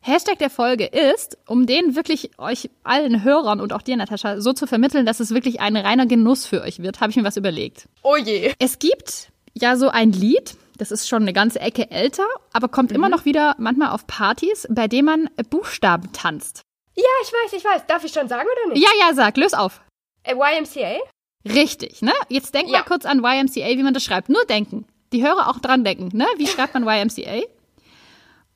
Hashtag 0.00 0.38
der 0.38 0.50
Folge 0.50 0.86
ist, 0.86 1.38
um 1.46 1.66
den 1.66 1.96
wirklich 1.96 2.30
euch 2.38 2.70
allen 2.84 3.24
Hörern 3.24 3.60
und 3.60 3.72
auch 3.72 3.82
dir, 3.82 3.96
Natascha, 3.96 4.40
so 4.40 4.52
zu 4.52 4.66
vermitteln, 4.66 5.06
dass 5.06 5.20
es 5.20 5.32
wirklich 5.32 5.60
ein 5.60 5.76
reiner 5.76 6.06
Genuss 6.06 6.46
für 6.46 6.62
euch 6.62 6.80
wird, 6.80 7.00
habe 7.00 7.10
ich 7.10 7.16
mir 7.16 7.24
was 7.24 7.36
überlegt. 7.36 7.88
Oh 8.02 8.16
je. 8.16 8.52
Es 8.58 8.78
gibt 8.78 9.28
ja 9.54 9.76
so 9.76 9.88
ein 9.88 10.12
Lied, 10.12 10.56
das 10.78 10.90
ist 10.90 11.08
schon 11.08 11.22
eine 11.22 11.32
ganze 11.32 11.60
Ecke 11.60 11.90
älter, 11.90 12.26
aber 12.52 12.68
kommt 12.68 12.90
mhm. 12.90 12.96
immer 12.96 13.08
noch 13.08 13.24
wieder 13.24 13.54
manchmal 13.58 13.90
auf 13.90 14.06
Partys, 14.06 14.66
bei 14.70 14.88
dem 14.88 15.04
man 15.04 15.30
Buchstaben 15.50 16.12
tanzt. 16.12 16.62
Ja, 16.96 17.04
ich 17.22 17.32
weiß, 17.32 17.52
ich 17.54 17.64
weiß. 17.64 17.86
Darf 17.86 18.04
ich 18.04 18.12
schon 18.12 18.28
sagen 18.28 18.48
oder 18.50 18.74
nicht? 18.74 18.82
Ja, 18.82 18.90
ja, 19.00 19.14
sag, 19.14 19.36
löse 19.36 19.58
auf. 19.58 19.80
YMCA? 20.26 20.98
Richtig, 21.44 22.02
ne? 22.02 22.12
Jetzt 22.28 22.54
denk 22.54 22.68
ja. 22.68 22.78
mal 22.78 22.84
kurz 22.84 23.04
an 23.04 23.18
YMCA, 23.18 23.68
wie 23.68 23.82
man 23.82 23.94
das 23.94 24.04
schreibt. 24.04 24.28
Nur 24.28 24.44
denken. 24.44 24.86
Die 25.12 25.24
Hörer 25.24 25.48
auch 25.48 25.58
dran 25.58 25.84
denken, 25.84 26.16
ne? 26.16 26.26
Wie 26.36 26.46
schreibt 26.46 26.74
man 26.74 26.86
YMCA? 26.86 27.42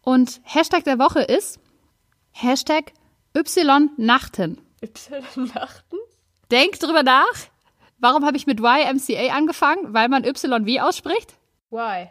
Und 0.02 0.40
Hashtag 0.44 0.84
der 0.84 0.98
Woche 0.98 1.20
ist 1.20 1.58
Hashtag 2.32 2.92
Y-Nachten. 3.36 4.60
Y-Nachten? 4.82 5.98
Denk 6.50 6.78
drüber 6.78 7.02
nach. 7.02 7.34
Warum 7.98 8.24
habe 8.24 8.36
ich 8.36 8.46
mit 8.46 8.60
YMCA 8.60 9.34
angefangen? 9.34 9.92
Weil 9.92 10.08
man 10.08 10.24
Y 10.24 10.66
wie 10.66 10.80
ausspricht? 10.80 11.34
Y. 11.72 12.10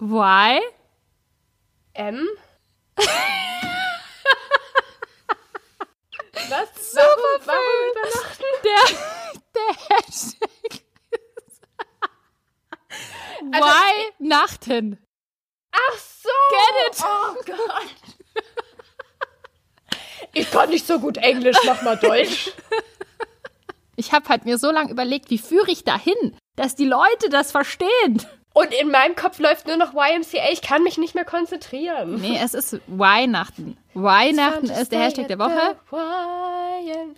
Y? 0.00 0.60
M? 1.92 2.26
Was? 6.48 6.92
Super 6.92 7.04
warum, 7.04 7.46
warum 7.46 7.90
übernachten? 7.90 8.44
Der, 8.64 8.84
der 9.58 9.98
Hashtag 9.98 10.48
also, 13.52 13.68
Weihnachten. 14.20 14.98
Ach 15.72 15.98
so. 15.98 16.28
Get 16.50 16.88
it? 16.88 17.04
Oh 17.04 17.34
Gott. 17.46 18.08
Ich 20.34 20.50
kann 20.50 20.70
nicht 20.70 20.86
so 20.86 20.98
gut 20.98 21.16
Englisch, 21.18 21.56
mach 21.64 21.82
mal 21.82 21.96
Deutsch. 21.96 22.52
Ich 23.96 24.12
habe 24.12 24.28
halt 24.28 24.44
mir 24.44 24.58
so 24.58 24.70
lange 24.70 24.90
überlegt, 24.90 25.30
wie 25.30 25.38
führe 25.38 25.70
ich 25.70 25.84
dahin, 25.84 26.36
dass 26.56 26.74
die 26.76 26.84
Leute 26.84 27.30
das 27.30 27.50
verstehen. 27.50 28.22
Und 28.54 28.72
in 28.74 28.90
meinem 28.90 29.14
Kopf 29.14 29.38
läuft 29.38 29.66
nur 29.66 29.76
noch 29.76 29.94
YMCA. 29.94 30.50
Ich 30.52 30.62
kann 30.62 30.82
mich 30.82 30.98
nicht 30.98 31.14
mehr 31.14 31.24
konzentrieren. 31.24 32.20
Nee, 32.20 32.38
es 32.42 32.54
ist 32.54 32.80
Weihnachten. 32.86 33.76
Weihnachten 33.94 34.70
ist 34.70 34.92
der 34.92 35.00
Hashtag 35.00 35.28
der 35.28 35.38
Woche. 35.38 35.76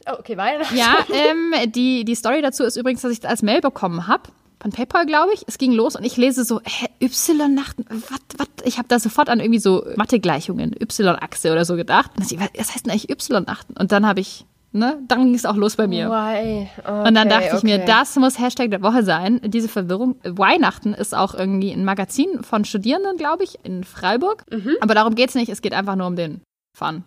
Oh, 0.06 0.18
okay, 0.18 0.36
Weihnachten. 0.36 0.76
Ja, 0.76 0.98
ähm, 1.12 1.70
die, 1.70 2.04
die 2.04 2.14
Story 2.14 2.42
dazu 2.42 2.64
ist 2.64 2.76
übrigens, 2.76 3.02
dass 3.02 3.12
ich 3.12 3.20
das 3.20 3.30
als 3.30 3.42
Mail 3.42 3.60
bekommen 3.60 4.06
habe. 4.06 4.24
Von 4.62 4.72
PayPal, 4.72 5.06
glaube 5.06 5.32
ich. 5.32 5.44
Es 5.46 5.56
ging 5.56 5.72
los 5.72 5.96
und 5.96 6.04
ich 6.04 6.18
lese 6.18 6.44
so, 6.44 6.60
hä, 6.62 6.86
Y-Nachten, 7.00 7.86
was, 7.88 8.20
was? 8.36 8.48
Ich 8.64 8.76
habe 8.76 8.88
da 8.88 8.98
sofort 8.98 9.30
an 9.30 9.40
irgendwie 9.40 9.58
so 9.58 9.86
Mathegleichungen, 9.96 10.74
Y-Achse 10.78 11.50
oder 11.50 11.64
so 11.64 11.76
gedacht. 11.76 12.10
Und 12.18 12.30
ich, 12.30 12.38
was 12.38 12.74
heißt 12.74 12.84
denn 12.84 12.92
eigentlich 12.92 13.08
Y-Nachten? 13.08 13.74
Und 13.78 13.90
dann 13.90 14.06
habe 14.06 14.20
ich 14.20 14.44
Ne? 14.72 15.02
Dann 15.08 15.24
ging 15.24 15.34
es 15.34 15.46
auch 15.46 15.56
los 15.56 15.74
bei 15.74 15.88
mir. 15.88 16.06
Okay, 16.06 16.70
und 16.86 17.14
dann 17.14 17.28
dachte 17.28 17.46
ich 17.46 17.54
okay. 17.54 17.66
mir, 17.66 17.78
das 17.78 18.14
muss 18.16 18.38
Hashtag 18.38 18.70
der 18.70 18.82
Woche 18.82 19.02
sein. 19.02 19.40
Diese 19.42 19.68
Verwirrung. 19.68 20.14
Weihnachten 20.22 20.94
ist 20.94 21.12
auch 21.12 21.34
irgendwie 21.34 21.72
ein 21.72 21.84
Magazin 21.84 22.44
von 22.44 22.64
Studierenden, 22.64 23.16
glaube 23.16 23.42
ich, 23.42 23.58
in 23.64 23.82
Freiburg. 23.82 24.44
Mhm. 24.50 24.76
Aber 24.80 24.94
darum 24.94 25.16
geht's 25.16 25.34
nicht. 25.34 25.48
Es 25.48 25.60
geht 25.60 25.72
einfach 25.74 25.96
nur 25.96 26.06
um 26.06 26.14
den 26.14 26.42
Fun. 26.78 27.02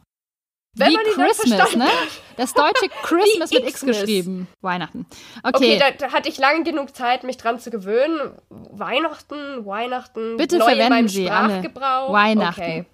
Wenn 0.76 0.90
Wie 0.90 0.96
Christmas, 1.14 1.76
ne? 1.76 1.88
Das 2.36 2.54
deutsche 2.54 2.90
Christmas 3.04 3.52
mit 3.52 3.68
X 3.68 3.82
geschrieben. 3.82 4.48
Weihnachten. 4.62 5.06
Okay, 5.44 5.56
Okay, 5.56 5.80
da, 5.80 5.92
da 5.92 6.12
hatte 6.12 6.30
ich 6.30 6.40
lange 6.40 6.64
genug 6.64 6.96
Zeit, 6.96 7.24
mich 7.24 7.38
dran 7.38 7.60
zu 7.60 7.70
gewöhnen. 7.70 8.32
Weihnachten, 8.50 9.66
Weihnachten. 9.66 10.38
Bitte 10.38 10.58
neu 10.58 10.66
in 10.66 10.70
verwenden 10.72 10.90
meinem 10.90 11.08
Sie 11.08 11.30
alle. 11.30 11.64
Weihnachten. 11.64 12.62
Okay. 12.62 12.86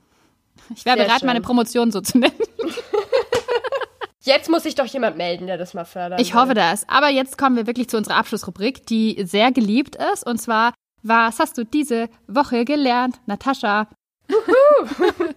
ich 0.76 0.86
wäre 0.86 0.98
sehr 0.98 1.06
bereit, 1.06 1.20
schön. 1.22 1.28
meine 1.28 1.42
Promotion 1.42 1.92
so 1.92 2.02
zu 2.02 2.18
nennen. 2.18 2.36
Jetzt 4.22 4.50
muss 4.50 4.64
sich 4.64 4.76
doch 4.76 4.86
jemand 4.86 5.16
melden, 5.16 5.48
der 5.48 5.58
das 5.58 5.74
mal 5.74 5.86
fördert. 5.86 6.20
Ich 6.20 6.34
hoffe 6.34 6.54
das. 6.54 6.88
Aber 6.90 7.08
jetzt 7.10 7.38
kommen 7.38 7.56
wir 7.56 7.66
wirklich 7.66 7.90
zu 7.90 7.96
unserer 7.98 8.18
Abschlussrubrik, 8.18 8.86
die 8.86 9.24
sehr 9.26 9.52
geliebt 9.52 9.96
ist. 9.96 10.28
Und 10.28 10.40
zwar, 10.40 10.74
was 11.02 11.40
hast 11.40 11.58
du 11.58 11.64
diese 11.64 12.10
Woche 12.28 12.66
gelernt, 12.66 13.20
Natascha? 13.26 13.88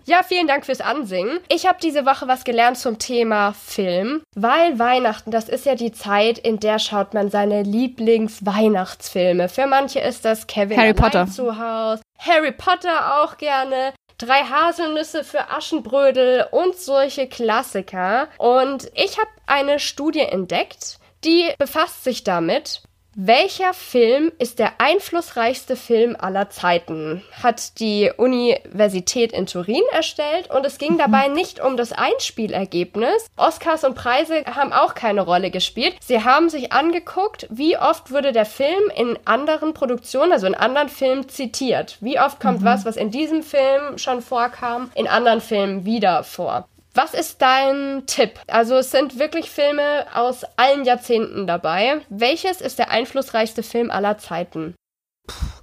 Ja, 0.05 0.22
vielen 0.22 0.46
Dank 0.46 0.66
fürs 0.66 0.81
Ansingen. 0.81 1.38
Ich 1.48 1.66
habe 1.66 1.78
diese 1.83 2.05
Woche 2.05 2.28
was 2.28 2.44
gelernt 2.44 2.78
zum 2.78 2.98
Thema 2.98 3.52
Film, 3.52 4.22
weil 4.35 4.78
Weihnachten, 4.78 5.31
das 5.31 5.48
ist 5.48 5.64
ja 5.64 5.74
die 5.74 5.92
Zeit, 5.92 6.38
in 6.38 6.59
der 6.61 6.78
schaut 6.78 7.14
man 7.14 7.31
seine 7.31 7.62
Lieblings-Weihnachtsfilme. 7.62 9.48
Für 9.48 9.66
manche 9.66 10.00
ist 10.00 10.24
das 10.24 10.46
Kevin 10.46 10.76
Harry 10.78 10.94
Potter. 10.94 11.26
zu 11.26 11.59
Hause, 11.59 12.02
Harry 12.18 12.52
Potter 12.52 13.22
auch 13.22 13.37
gerne. 13.38 13.94
Drei 14.18 14.42
Haselnüsse 14.42 15.24
für 15.24 15.50
Aschenbrödel 15.50 16.46
und 16.50 16.76
solche 16.76 17.26
Klassiker. 17.28 18.28
Und 18.38 18.90
ich 18.94 19.18
habe 19.18 19.31
eine 19.46 19.78
Studie 19.78 20.20
entdeckt, 20.20 20.98
die 21.24 21.50
befasst 21.59 22.05
sich 22.05 22.22
damit, 22.22 22.83
welcher 23.14 23.75
Film 23.75 24.33
ist 24.38 24.59
der 24.59 24.81
einflussreichste 24.81 25.77
Film 25.77 26.16
aller 26.18 26.48
Zeiten? 26.48 27.22
Hat 27.42 27.79
die 27.79 28.11
Universität 28.16 29.33
in 29.33 29.46
Turin 29.46 29.83
erstellt 29.92 30.51
und 30.51 30.64
es 30.64 30.79
ging 30.79 30.96
dabei 30.96 31.29
nicht 31.29 31.62
um 31.62 31.77
das 31.77 31.92
Einspielergebnis. 31.92 33.27
Oscars 33.37 33.85
und 33.85 33.94
Preise 33.94 34.44
haben 34.46 34.72
auch 34.72 34.94
keine 34.94 35.20
Rolle 35.20 35.51
gespielt. 35.51 35.94
Sie 36.01 36.25
haben 36.25 36.48
sich 36.48 36.72
angeguckt, 36.72 37.46
wie 37.51 37.77
oft 37.77 38.11
wurde 38.11 38.33
der 38.33 38.46
Film 38.46 38.90
in 38.96 39.18
anderen 39.27 39.75
Produktionen, 39.75 40.33
also 40.33 40.46
in 40.46 40.55
anderen 40.55 40.88
Filmen 40.88 41.29
zitiert. 41.29 41.98
Wie 42.01 42.18
oft 42.18 42.40
kommt 42.40 42.64
was, 42.64 42.87
was 42.87 42.96
in 42.96 43.11
diesem 43.11 43.42
Film 43.42 43.98
schon 43.98 44.22
vorkam, 44.22 44.90
in 44.94 45.07
anderen 45.07 45.42
Filmen 45.42 45.85
wieder 45.85 46.25
vor. 46.25 46.66
Was 46.94 47.14
ist 47.14 47.40
dein 47.40 48.05
Tipp? 48.07 48.38
Also 48.48 48.76
es 48.76 48.90
sind 48.90 49.18
wirklich 49.18 49.50
Filme 49.50 50.07
aus 50.14 50.44
allen 50.57 50.85
Jahrzehnten 50.85 51.46
dabei. 51.46 52.02
Welches 52.11 52.61
ist 52.61 52.78
der 52.78 52.90
einflussreichste 52.90 53.62
Film 53.62 53.90
aller 53.90 54.18
Zeiten? 54.18 54.74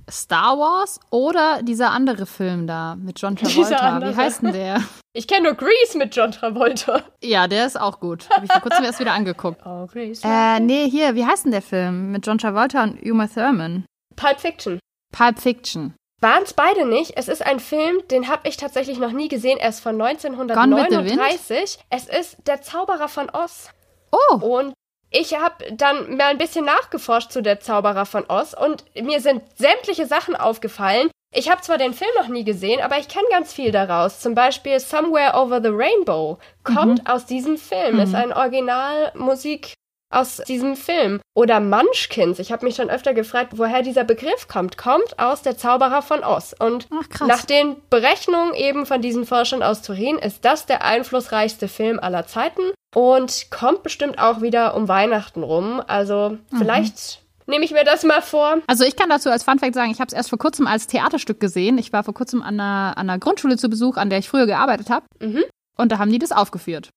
Star 0.09 0.57
Wars 0.57 0.99
oder 1.11 1.61
dieser 1.61 1.91
andere 1.91 2.25
Film 2.25 2.65
da 2.65 2.95
mit 2.95 3.21
John 3.21 3.35
Travolta? 3.35 4.01
Wie 4.01 4.15
heißt 4.15 4.41
denn 4.41 4.53
der? 4.53 4.81
Ich 5.13 5.27
kenne 5.27 5.43
nur 5.49 5.53
Grease 5.53 5.97
mit 5.99 6.15
John 6.15 6.31
Travolta. 6.31 7.03
Ja, 7.23 7.47
der 7.47 7.67
ist 7.67 7.79
auch 7.79 7.99
gut. 7.99 8.27
Habe 8.31 8.45
ich 8.45 8.51
vor 8.51 8.61
kurzem 8.61 8.85
erst 8.85 8.99
wieder 8.99 9.13
angeguckt. 9.13 9.61
Oh, 9.65 9.85
Grease. 9.85 10.21
Äh, 10.25 10.59
nee, 10.59 10.89
hier, 10.89 11.13
wie 11.13 11.25
heißt 11.25 11.45
denn 11.45 11.51
der 11.51 11.61
Film? 11.61 12.11
Mit 12.11 12.25
John 12.25 12.39
Travolta 12.39 12.83
und 12.83 13.03
Uma 13.03 13.27
Thurman. 13.27 13.85
Pulp 14.15 14.39
Fiction. 14.39 14.79
Pulp 15.11 15.39
Fiction. 15.39 15.93
Waren 16.21 16.43
es 16.43 16.53
beide 16.53 16.85
nicht? 16.85 17.13
Es 17.15 17.27
ist 17.27 17.45
ein 17.45 17.59
Film, 17.59 18.05
den 18.09 18.27
habe 18.27 18.47
ich 18.47 18.57
tatsächlich 18.57 18.99
noch 18.99 19.11
nie 19.11 19.29
gesehen. 19.29 19.57
Er 19.57 19.69
ist 19.69 19.79
von 19.79 19.97
Gone 19.97 20.13
with 20.13 20.21
the 20.21 20.27
1939. 20.27 21.79
Es 21.89 22.07
ist 22.07 22.37
Der 22.45 22.61
Zauberer 22.61 23.07
von 23.07 23.29
Oz. 23.29 23.69
Oh, 24.11 24.35
Und 24.35 24.73
ich 25.11 25.39
habe 25.39 25.65
dann 25.73 26.17
mal 26.17 26.27
ein 26.27 26.37
bisschen 26.37 26.65
nachgeforscht 26.65 27.31
zu 27.31 27.41
Der 27.41 27.59
Zauberer 27.59 28.05
von 28.05 28.25
Oz 28.27 28.53
und 28.53 28.83
mir 29.01 29.21
sind 29.21 29.41
sämtliche 29.57 30.05
Sachen 30.05 30.35
aufgefallen. 30.35 31.09
Ich 31.33 31.49
habe 31.49 31.61
zwar 31.61 31.77
den 31.77 31.93
Film 31.93 32.09
noch 32.17 32.27
nie 32.27 32.43
gesehen, 32.43 32.81
aber 32.81 32.97
ich 32.97 33.07
kenne 33.07 33.27
ganz 33.29 33.53
viel 33.53 33.71
daraus. 33.71 34.19
Zum 34.19 34.33
Beispiel 34.33 34.79
Somewhere 34.79 35.35
Over 35.35 35.61
the 35.61 35.69
Rainbow 35.69 36.39
kommt 36.63 37.07
aus 37.07 37.25
diesem 37.27 37.57
Film, 37.57 37.99
ist 37.99 38.15
ein 38.15 38.33
Originalmusik 38.33 39.73
aus 40.09 40.37
diesem 40.47 40.75
Film. 40.75 41.21
Oder 41.35 41.59
Munchkins. 41.59 42.39
Ich 42.39 42.51
habe 42.51 42.65
mich 42.65 42.75
schon 42.75 42.89
öfter 42.89 43.13
gefragt, 43.13 43.53
woher 43.55 43.81
dieser 43.81 44.03
Begriff 44.03 44.47
kommt. 44.47 44.77
Kommt 44.77 45.19
aus 45.19 45.41
Der 45.41 45.57
Zauberer 45.57 46.01
von 46.01 46.23
Oz. 46.23 46.55
Und 46.57 46.87
Ach, 46.91 47.27
nach 47.27 47.45
den 47.45 47.75
Berechnungen 47.89 48.53
eben 48.53 48.85
von 48.85 49.01
diesen 49.01 49.25
Forschern 49.25 49.63
aus 49.63 49.81
Turin 49.81 50.17
ist 50.17 50.45
das 50.45 50.65
der 50.65 50.83
einflussreichste 50.83 51.67
Film 51.67 51.99
aller 51.99 52.25
Zeiten 52.25 52.61
und 52.95 53.51
kommt 53.51 53.83
bestimmt 53.83 54.19
auch 54.19 54.41
wieder 54.41 54.75
um 54.75 54.87
Weihnachten 54.87 55.43
rum. 55.43 55.81
Also 55.85 56.37
vielleicht 56.57 57.21
nehme 57.45 57.65
ich 57.65 57.71
mir 57.71 57.83
das 57.83 58.03
mal 58.03 58.21
vor. 58.21 58.57
Also 58.67 58.83
ich 58.83 58.95
kann 58.95 59.09
dazu 59.09 59.29
als 59.29 59.43
Funfact 59.43 59.73
sagen, 59.73 59.91
ich 59.91 59.99
habe 59.99 60.07
es 60.07 60.13
erst 60.13 60.29
vor 60.29 60.39
kurzem 60.39 60.67
als 60.67 60.87
Theaterstück 60.87 61.39
gesehen. 61.39 61.77
Ich 61.77 61.93
war 61.93 62.03
vor 62.03 62.13
kurzem 62.13 62.41
an 62.41 62.59
einer, 62.59 62.97
an 62.97 63.09
einer 63.09 63.19
Grundschule 63.19 63.57
zu 63.57 63.69
Besuch, 63.69 63.97
an 63.97 64.09
der 64.09 64.19
ich 64.19 64.29
früher 64.29 64.45
gearbeitet 64.45 64.89
habe. 64.89 65.05
Mhm. 65.19 65.43
Und 65.77 65.91
da 65.91 65.97
haben 65.97 66.11
die 66.11 66.19
das 66.19 66.31
aufgeführt. 66.31 66.89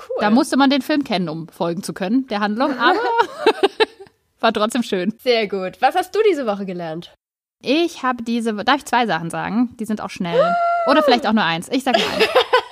Cool. 0.00 0.16
Da 0.20 0.30
musste 0.30 0.56
man 0.56 0.70
den 0.70 0.82
Film 0.82 1.04
kennen, 1.04 1.28
um 1.28 1.48
folgen 1.48 1.82
zu 1.82 1.92
können, 1.92 2.26
der 2.28 2.40
Handlung. 2.40 2.76
Aber 2.78 2.98
war 4.40 4.52
trotzdem 4.52 4.82
schön. 4.82 5.14
Sehr 5.22 5.48
gut. 5.48 5.80
Was 5.80 5.94
hast 5.94 6.14
du 6.14 6.20
diese 6.28 6.46
Woche 6.46 6.64
gelernt? 6.64 7.12
Ich 7.62 8.02
habe 8.02 8.22
diese, 8.22 8.54
darf 8.54 8.76
ich 8.76 8.86
zwei 8.86 9.06
Sachen 9.06 9.28
sagen? 9.28 9.76
Die 9.78 9.84
sind 9.84 10.00
auch 10.00 10.10
schnell. 10.10 10.40
Oder 10.86 11.02
vielleicht 11.02 11.26
auch 11.26 11.34
nur 11.34 11.44
eins. 11.44 11.68
Ich 11.70 11.84
sage 11.84 11.98
nur 11.98 12.08
eins. 12.10 12.26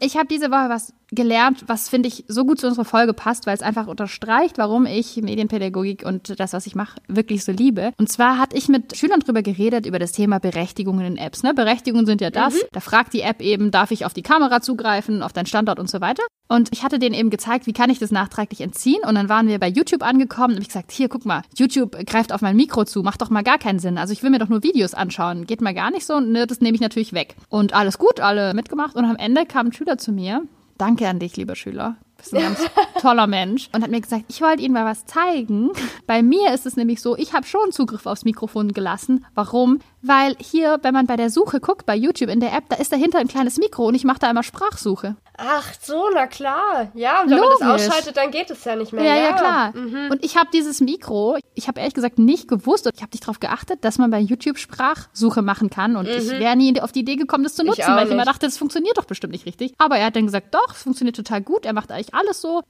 Ich 0.00 0.16
habe 0.16 0.28
diese 0.28 0.52
Woche 0.52 0.68
was 0.68 0.92
gelernt, 1.10 1.64
was 1.66 1.88
finde 1.88 2.06
ich 2.06 2.24
so 2.28 2.44
gut 2.44 2.60
zu 2.60 2.68
unserer 2.68 2.84
Folge 2.84 3.12
passt, 3.14 3.46
weil 3.46 3.54
es 3.54 3.62
einfach 3.62 3.88
unterstreicht, 3.88 4.56
warum 4.56 4.86
ich 4.86 5.16
Medienpädagogik 5.16 6.04
und 6.06 6.38
das, 6.38 6.52
was 6.52 6.68
ich 6.68 6.76
mache, 6.76 7.00
wirklich 7.08 7.44
so 7.44 7.50
liebe. 7.50 7.92
Und 7.98 8.08
zwar 8.08 8.38
hatte 8.38 8.56
ich 8.56 8.68
mit 8.68 8.96
Schülern 8.96 9.18
drüber 9.18 9.42
geredet, 9.42 9.86
über 9.86 9.98
das 9.98 10.12
Thema 10.12 10.38
Berechtigungen 10.38 11.04
in 11.04 11.16
Apps. 11.16 11.42
Ne? 11.42 11.52
Berechtigungen 11.52 12.06
sind 12.06 12.20
ja 12.20 12.30
das. 12.30 12.54
Da 12.70 12.78
fragt 12.78 13.12
die 13.12 13.22
App 13.22 13.42
eben, 13.42 13.72
darf 13.72 13.90
ich 13.90 14.04
auf 14.04 14.14
die 14.14 14.22
Kamera 14.22 14.60
zugreifen, 14.60 15.20
auf 15.20 15.32
deinen 15.32 15.46
Standort 15.46 15.80
und 15.80 15.90
so 15.90 16.00
weiter. 16.00 16.22
Und 16.48 16.70
ich 16.72 16.82
hatte 16.82 16.98
denen 16.98 17.14
eben 17.14 17.30
gezeigt, 17.30 17.66
wie 17.66 17.72
kann 17.72 17.90
ich 17.90 17.98
das 17.98 18.10
nachträglich 18.10 18.62
entziehen. 18.62 19.02
Und 19.06 19.14
dann 19.14 19.28
waren 19.28 19.48
wir 19.48 19.58
bei 19.58 19.68
YouTube 19.68 20.02
angekommen 20.02 20.50
und 20.50 20.54
habe 20.54 20.62
ich 20.62 20.68
gesagt, 20.68 20.92
hier, 20.92 21.08
guck 21.08 21.26
mal, 21.26 21.42
YouTube 21.56 22.06
greift 22.06 22.32
auf 22.32 22.40
mein 22.40 22.56
Mikro 22.56 22.84
zu, 22.84 23.02
macht 23.02 23.20
doch 23.20 23.30
mal 23.30 23.42
gar 23.42 23.58
keinen 23.58 23.78
Sinn. 23.78 23.98
Also 23.98 24.12
ich 24.12 24.22
will 24.22 24.30
mir 24.30 24.38
doch 24.38 24.48
nur 24.48 24.62
Videos 24.62 24.94
anschauen, 24.94 25.46
geht 25.46 25.60
mal 25.60 25.74
gar 25.74 25.90
nicht 25.90 26.06
so. 26.06 26.20
Ne, 26.20 26.46
das 26.46 26.60
nehme 26.60 26.74
ich 26.74 26.80
natürlich 26.80 27.12
weg. 27.12 27.36
Und 27.50 27.74
alles 27.74 27.98
gut, 27.98 28.20
alle 28.20 28.54
mitgemacht. 28.54 28.96
Und 28.96 29.04
am 29.04 29.16
Ende 29.16 29.44
kam 29.44 29.66
ein 29.66 29.72
Schüler 29.72 29.98
zu 29.98 30.10
mir. 30.10 30.42
Danke 30.78 31.08
an 31.08 31.18
dich, 31.18 31.36
lieber 31.36 31.56
Schüler. 31.56 31.96
Du 32.00 32.22
bist 32.22 32.34
ein 32.34 32.42
ganz 32.42 32.60
toller 33.00 33.26
Mensch. 33.26 33.68
Und 33.72 33.82
hat 33.82 33.90
mir 33.90 34.00
gesagt, 34.00 34.24
ich 34.28 34.40
wollte 34.40 34.62
Ihnen 34.62 34.74
mal 34.74 34.84
was 34.84 35.06
zeigen. 35.06 35.70
Bei 36.06 36.22
mir 36.22 36.54
ist 36.54 36.66
es 36.66 36.76
nämlich 36.76 37.02
so, 37.02 37.16
ich 37.16 37.32
habe 37.32 37.46
schon 37.46 37.72
Zugriff 37.72 38.06
aufs 38.06 38.24
Mikrofon 38.24 38.72
gelassen. 38.72 39.26
Warum? 39.34 39.80
Weil 40.02 40.36
hier, 40.40 40.78
wenn 40.82 40.94
man 40.94 41.06
bei 41.06 41.16
der 41.16 41.30
Suche 41.30 41.60
guckt, 41.60 41.84
bei 41.84 41.96
YouTube 41.96 42.30
in 42.30 42.40
der 42.40 42.52
App, 42.52 42.64
da 42.68 42.76
ist 42.76 42.92
dahinter 42.92 43.18
ein 43.18 43.28
kleines 43.28 43.58
Mikro 43.58 43.86
und 43.88 43.96
ich 43.96 44.04
mache 44.04 44.20
da 44.20 44.30
immer 44.30 44.44
Sprachsuche. 44.44 45.16
Ach 45.40 45.72
so, 45.80 46.06
na 46.12 46.26
klar. 46.26 46.90
Ja, 46.94 47.22
und 47.22 47.30
wenn 47.30 47.38
man 47.38 47.48
das 47.50 47.60
Logisch. 47.60 47.86
ausschaltet, 47.86 48.16
dann 48.16 48.32
geht 48.32 48.50
es 48.50 48.64
ja 48.64 48.74
nicht 48.74 48.92
mehr. 48.92 49.04
Ja, 49.04 49.14
ja, 49.16 49.32
klar. 49.34 49.72
Mhm. 49.76 50.10
Und 50.10 50.24
ich 50.24 50.36
habe 50.36 50.48
dieses 50.52 50.80
Mikro, 50.80 51.38
ich 51.54 51.68
habe 51.68 51.78
ehrlich 51.78 51.94
gesagt 51.94 52.18
nicht 52.18 52.48
gewusst 52.48 52.86
und 52.86 52.96
ich 52.96 53.02
habe 53.02 53.10
nicht 53.12 53.22
darauf 53.22 53.38
geachtet, 53.38 53.84
dass 53.84 53.98
man 53.98 54.10
bei 54.10 54.18
YouTube 54.18 54.58
Sprachsuche 54.58 55.40
machen 55.42 55.70
kann. 55.70 55.94
Und 55.96 56.08
ich 56.08 56.28
wäre 56.28 56.56
nie 56.56 56.80
auf 56.80 56.90
die 56.90 57.00
Idee 57.00 57.14
gekommen, 57.14 57.44
das 57.44 57.54
zu 57.54 57.62
nutzen, 57.62 57.82
Mhm. 57.86 57.92
auch 57.92 57.96
weil 57.96 58.06
ich 58.06 58.12
immer 58.12 58.24
dachte, 58.24 58.46
das 58.46 58.58
funktioniert 58.58 58.98
doch 58.98 59.04
bestimmt 59.04 59.32
nicht 59.32 59.46
richtig. 59.46 59.74
Aber 59.78 59.96
er 59.96 60.06
hat 60.06 60.16
dann 60.16 60.26
gesagt, 60.26 60.54
doch, 60.54 60.74
es 60.74 60.82
funktioniert 60.82 61.14
total 61.14 61.40
gut. 61.40 61.64
Er 61.66 61.72
macht 61.72 61.92
eigentlich 61.92 62.14
alles 62.14 62.40
so. 62.40 62.62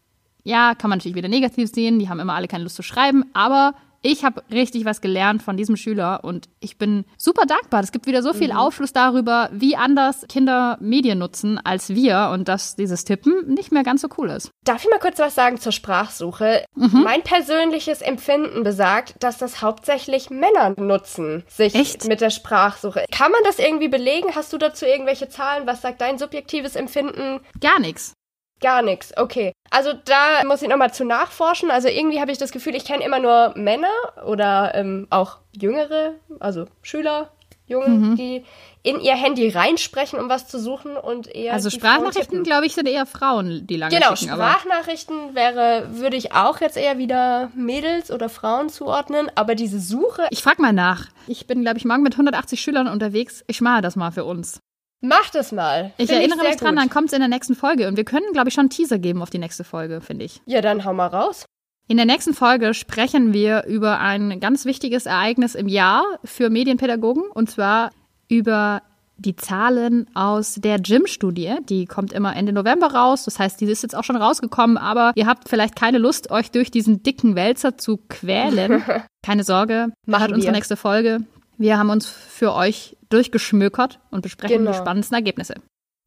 Ja, 0.45 0.75
kann 0.75 0.91
man 0.91 0.99
natürlich 0.99 1.17
wieder 1.17 1.29
negativ 1.29 1.71
sehen. 1.75 1.99
Die 1.99 2.09
haben 2.11 2.21
immer 2.21 2.35
alle 2.35 2.49
keine 2.49 2.65
Lust 2.65 2.77
zu 2.77 2.83
schreiben. 2.83 3.25
Aber 3.33 3.73
ich 4.03 4.25
habe 4.25 4.43
richtig 4.51 4.85
was 4.85 5.01
gelernt 5.01 5.43
von 5.43 5.57
diesem 5.57 5.77
Schüler 5.77 6.21
und 6.25 6.49
ich 6.61 6.79
bin 6.79 7.05
super 7.17 7.47
dankbar. 7.47 7.83
Es 7.83 7.93
gibt 7.93 8.07
wieder 8.07 8.23
so 8.23 8.33
Mhm. 8.33 8.39
viel 8.39 8.53
Aufschluss 8.53 8.93
darüber, 8.93 9.49
wie 9.53 9.77
anders 9.77 10.25
Kinder 10.29 10.77
Medien 10.81 11.19
nutzen 11.19 11.59
als 11.65 11.91
wir 11.91 12.31
und 12.33 12.49
dass 12.49 12.77
dieses 12.77 13.05
Tippen 13.05 13.53
nicht 13.55 13.73
mehr 13.73 13.83
ganz 13.83 14.03
so 14.03 14.09
cool 14.19 14.31
ist. 14.31 14.51
Darf 14.65 14.85
ich 14.85 14.91
mal 14.91 14.99
kurz 14.99 15.19
was 15.19 15.35
sagen 15.35 15.59
zur 15.59 15.73
Sprachsuche? 15.73 16.65
Mhm. 16.77 17.03
Mein 17.05 17.23
persönliches 17.23 18.01
Empfinden 18.03 18.63
besagt, 18.63 19.15
dass 19.21 19.39
das 19.39 19.63
hauptsächlich 19.63 20.31
Männer 20.31 20.75
nutzen, 20.77 21.45
sich 21.49 21.75
Echt? 21.75 22.07
mit 22.07 22.21
der 22.21 22.31
Sprachsuche. 22.31 23.05
Kann 23.11 23.33
man 23.33 23.41
das 23.45 23.59
irgendwie 23.59 23.89
belegen? 23.89 24.35
Hast 24.35 24.53
du 24.53 24.59
dazu 24.59 24.85
irgendwelche 24.85 25.29
Zahlen? 25.29 25.67
Was 25.67 25.83
sagt 25.83 26.01
dein 26.01 26.19
subjektives 26.19 26.77
Empfinden? 26.77 27.41
Gar 27.61 27.81
nichts. 27.81 28.15
Gar 28.61 28.83
nichts, 28.83 29.17
okay. 29.17 29.53
Also 29.71 29.93
da 29.93 30.45
muss 30.45 30.63
ich 30.63 30.69
nochmal 30.69 30.93
zu 30.93 31.05
nachforschen. 31.05 31.71
Also 31.71 31.89
irgendwie 31.89 32.21
habe 32.21 32.33
ich 32.33 32.39
das 32.39 32.53
Gefühl, 32.53 32.75
ich 32.75 32.85
kenne 32.85 33.05
immer 33.05 33.19
nur 33.19 33.53
Männer 33.57 33.89
oder 34.27 34.75
ähm, 34.75 35.07
auch 35.11 35.39
Jüngere, 35.53 36.15
also 36.41 36.67
Schüler, 36.83 37.31
Jungen, 37.67 38.11
mhm. 38.11 38.17
die 38.17 38.45
in 38.83 39.01
ihr 39.01 39.15
Handy 39.15 39.49
reinsprechen, 39.51 40.19
um 40.19 40.29
was 40.29 40.49
zu 40.49 40.59
suchen 40.59 40.97
und 40.97 41.35
eher. 41.35 41.53
Also 41.53 41.69
Sprachnachrichten, 41.69 42.43
glaube 42.43 42.65
ich, 42.65 42.75
sind 42.75 42.89
eher 42.89 43.05
Frauen, 43.05 43.67
die 43.67 43.77
lange 43.77 43.95
Genau, 43.95 44.17
schicken, 44.17 44.33
Sprachnachrichten 44.33 45.35
wäre, 45.35 45.89
würde 45.91 46.17
ich 46.17 46.33
auch 46.33 46.61
jetzt 46.61 46.77
eher 46.77 46.97
wieder 46.97 47.51
Mädels 47.55 48.11
oder 48.11 48.29
Frauen 48.29 48.71
zuordnen, 48.71 49.31
aber 49.35 49.55
diese 49.55 49.81
Suche. 49.81 50.27
Ich 50.31 50.43
frage 50.43 50.63
mal 50.63 50.73
nach. 50.73 51.09
Ich 51.27 51.47
bin, 51.47 51.63
glaube 51.63 51.79
ich, 51.79 51.85
morgen 51.85 52.03
mit 52.03 52.15
180 52.15 52.61
Schülern 52.61 52.89
unterwegs. 52.89 53.45
Ich 53.47 53.61
mache 53.61 53.83
das 53.83 53.97
mal 53.97 54.13
für 54.13 54.25
uns. 54.25 54.61
Mach 55.01 55.31
das 55.31 55.53
mal. 55.53 55.93
Ich 55.97 56.09
Find 56.09 56.19
erinnere 56.19 56.39
ich 56.43 56.51
mich 56.51 56.57
dran, 56.57 56.75
gut. 56.75 56.83
dann 56.83 56.91
kommt 56.91 57.09
es 57.09 57.13
in 57.13 57.21
der 57.21 57.29
nächsten 57.29 57.55
Folge. 57.55 57.87
Und 57.87 57.97
wir 57.97 58.05
können, 58.05 58.33
glaube 58.33 58.49
ich, 58.49 58.55
schon 58.55 58.63
einen 58.63 58.71
Teaser 58.71 58.99
geben 58.99 59.23
auf 59.23 59.31
die 59.31 59.39
nächste 59.39 59.65
Folge, 59.65 60.01
finde 60.01 60.25
ich. 60.25 60.41
Ja, 60.47 60.61
dann 60.61 60.85
hau 60.85 60.93
mal 60.93 61.07
raus. 61.07 61.45
In 61.87 61.97
der 61.97 62.07
nächsten 62.07 62.35
Folge 62.35 62.75
sprechen 62.75 63.33
wir 63.33 63.65
über 63.65 63.99
ein 64.01 64.41
ganz 64.41 64.67
wichtiges 64.67 65.07
Ereignis 65.07 65.55
im 65.55 65.69
Jahr 65.69 66.05
für 66.23 66.51
Medienpädagogen 66.51 67.25
und 67.33 67.51
zwar 67.51 67.93
über 68.29 68.83
die 69.17 69.37
Zahlen 69.37 70.07
aus 70.15 70.57
der 70.57 70.79
Gym-Studie. 70.79 71.57
Die 71.69 71.87
kommt 71.87 72.13
immer 72.13 72.37
Ende 72.37 72.53
November 72.53 72.89
raus. 72.89 73.25
Das 73.25 73.39
heißt, 73.39 73.61
die 73.61 73.65
ist 73.67 73.83
jetzt 73.83 73.97
auch 73.97 74.05
schon 74.05 74.17
rausgekommen, 74.17 74.77
aber 74.77 75.13
ihr 75.17 75.27
habt 75.27 75.49
vielleicht 75.49 75.77
keine 75.77 75.99
Lust, 75.99 76.31
euch 76.31 76.51
durch 76.51 76.71
diesen 76.71 77.03
dicken 77.03 77.35
Wälzer 77.35 77.77
zu 77.79 77.99
quälen. 78.09 78.85
Keine 79.25 79.45
Sorge, 79.45 79.89
macht 80.07 80.31
unsere 80.31 80.53
nächste 80.53 80.77
Folge. 80.77 81.21
Wir 81.59 81.77
haben 81.77 81.91
uns 81.91 82.07
für 82.07 82.55
euch 82.55 82.97
durchgeschmökert 83.09 84.01
und 84.11 84.23
besprechen 84.23 84.59
genau. 84.59 84.73
die 84.73 84.79
spannendsten 84.79 85.15
Ergebnisse. 85.15 85.55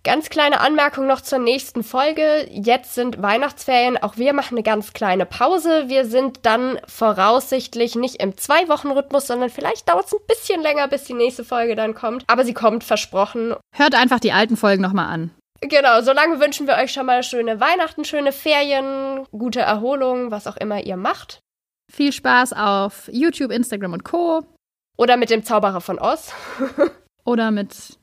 Ganz 0.03 0.29
kleine 0.31 0.61
Anmerkung 0.61 1.05
noch 1.05 1.21
zur 1.21 1.37
nächsten 1.37 1.83
Folge. 1.83 2.47
Jetzt 2.49 2.95
sind 2.95 3.21
Weihnachtsferien. 3.21 3.97
Auch 4.01 4.17
wir 4.17 4.33
machen 4.33 4.55
eine 4.55 4.63
ganz 4.63 4.93
kleine 4.93 5.27
Pause. 5.27 5.89
Wir 5.89 6.05
sind 6.05 6.39
dann 6.41 6.79
voraussichtlich 6.87 7.95
nicht 7.95 8.15
im 8.15 8.35
Zwei-Wochen-Rhythmus, 8.35 9.27
sondern 9.27 9.51
vielleicht 9.51 9.87
dauert 9.87 10.07
es 10.07 10.13
ein 10.13 10.25
bisschen 10.27 10.61
länger, 10.61 10.87
bis 10.87 11.03
die 11.03 11.13
nächste 11.13 11.43
Folge 11.43 11.75
dann 11.75 11.93
kommt. 11.93 12.23
Aber 12.25 12.43
sie 12.45 12.55
kommt 12.55 12.83
versprochen. 12.83 13.53
Hört 13.75 13.93
einfach 13.93 14.19
die 14.19 14.31
alten 14.31 14.57
Folgen 14.57 14.81
nochmal 14.81 15.05
an. 15.05 15.29
Genau, 15.61 16.01
solange 16.01 16.39
wünschen 16.39 16.65
wir 16.65 16.77
euch 16.77 16.91
schon 16.91 17.05
mal 17.05 17.21
schöne 17.21 17.59
Weihnachten, 17.59 18.03
schöne 18.03 18.31
Ferien, 18.31 19.27
gute 19.31 19.59
Erholung, 19.59 20.31
was 20.31 20.47
auch 20.47 20.57
immer 20.57 20.83
ihr 20.83 20.97
macht. 20.97 21.41
Viel 21.91 22.11
Spaß 22.11 22.53
auf 22.53 23.07
YouTube, 23.11 23.51
Instagram 23.51 23.93
und 23.93 24.03
Co. 24.03 24.43
Oder 24.97 25.17
mit 25.17 25.29
dem 25.29 25.43
Zauberer 25.43 25.81
von 25.81 25.99
Oz. 25.99 26.33
Oder 27.23 27.51
mit 27.51 27.97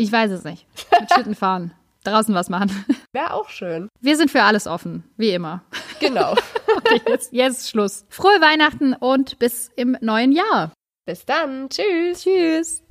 ich 0.00 0.10
weiß 0.10 0.30
es 0.30 0.44
nicht. 0.44 0.66
Mit 0.98 1.12
Schlitten 1.12 1.34
fahren. 1.34 1.72
Draußen 2.04 2.34
was 2.34 2.48
machen. 2.48 2.70
Wäre 3.12 3.34
auch 3.34 3.50
schön. 3.50 3.90
Wir 4.00 4.16
sind 4.16 4.30
für 4.30 4.42
alles 4.42 4.66
offen, 4.66 5.04
wie 5.18 5.30
immer. 5.30 5.62
Genau. 6.00 6.32
okay, 6.76 7.02
jetzt, 7.06 7.32
jetzt 7.34 7.68
Schluss. 7.68 8.06
Frohe 8.08 8.40
Weihnachten 8.40 8.94
und 8.94 9.38
bis 9.38 9.70
im 9.76 9.98
neuen 10.00 10.32
Jahr. 10.32 10.72
Bis 11.04 11.26
dann. 11.26 11.68
Tschüss. 11.68 12.22
Tschüss. 12.22 12.82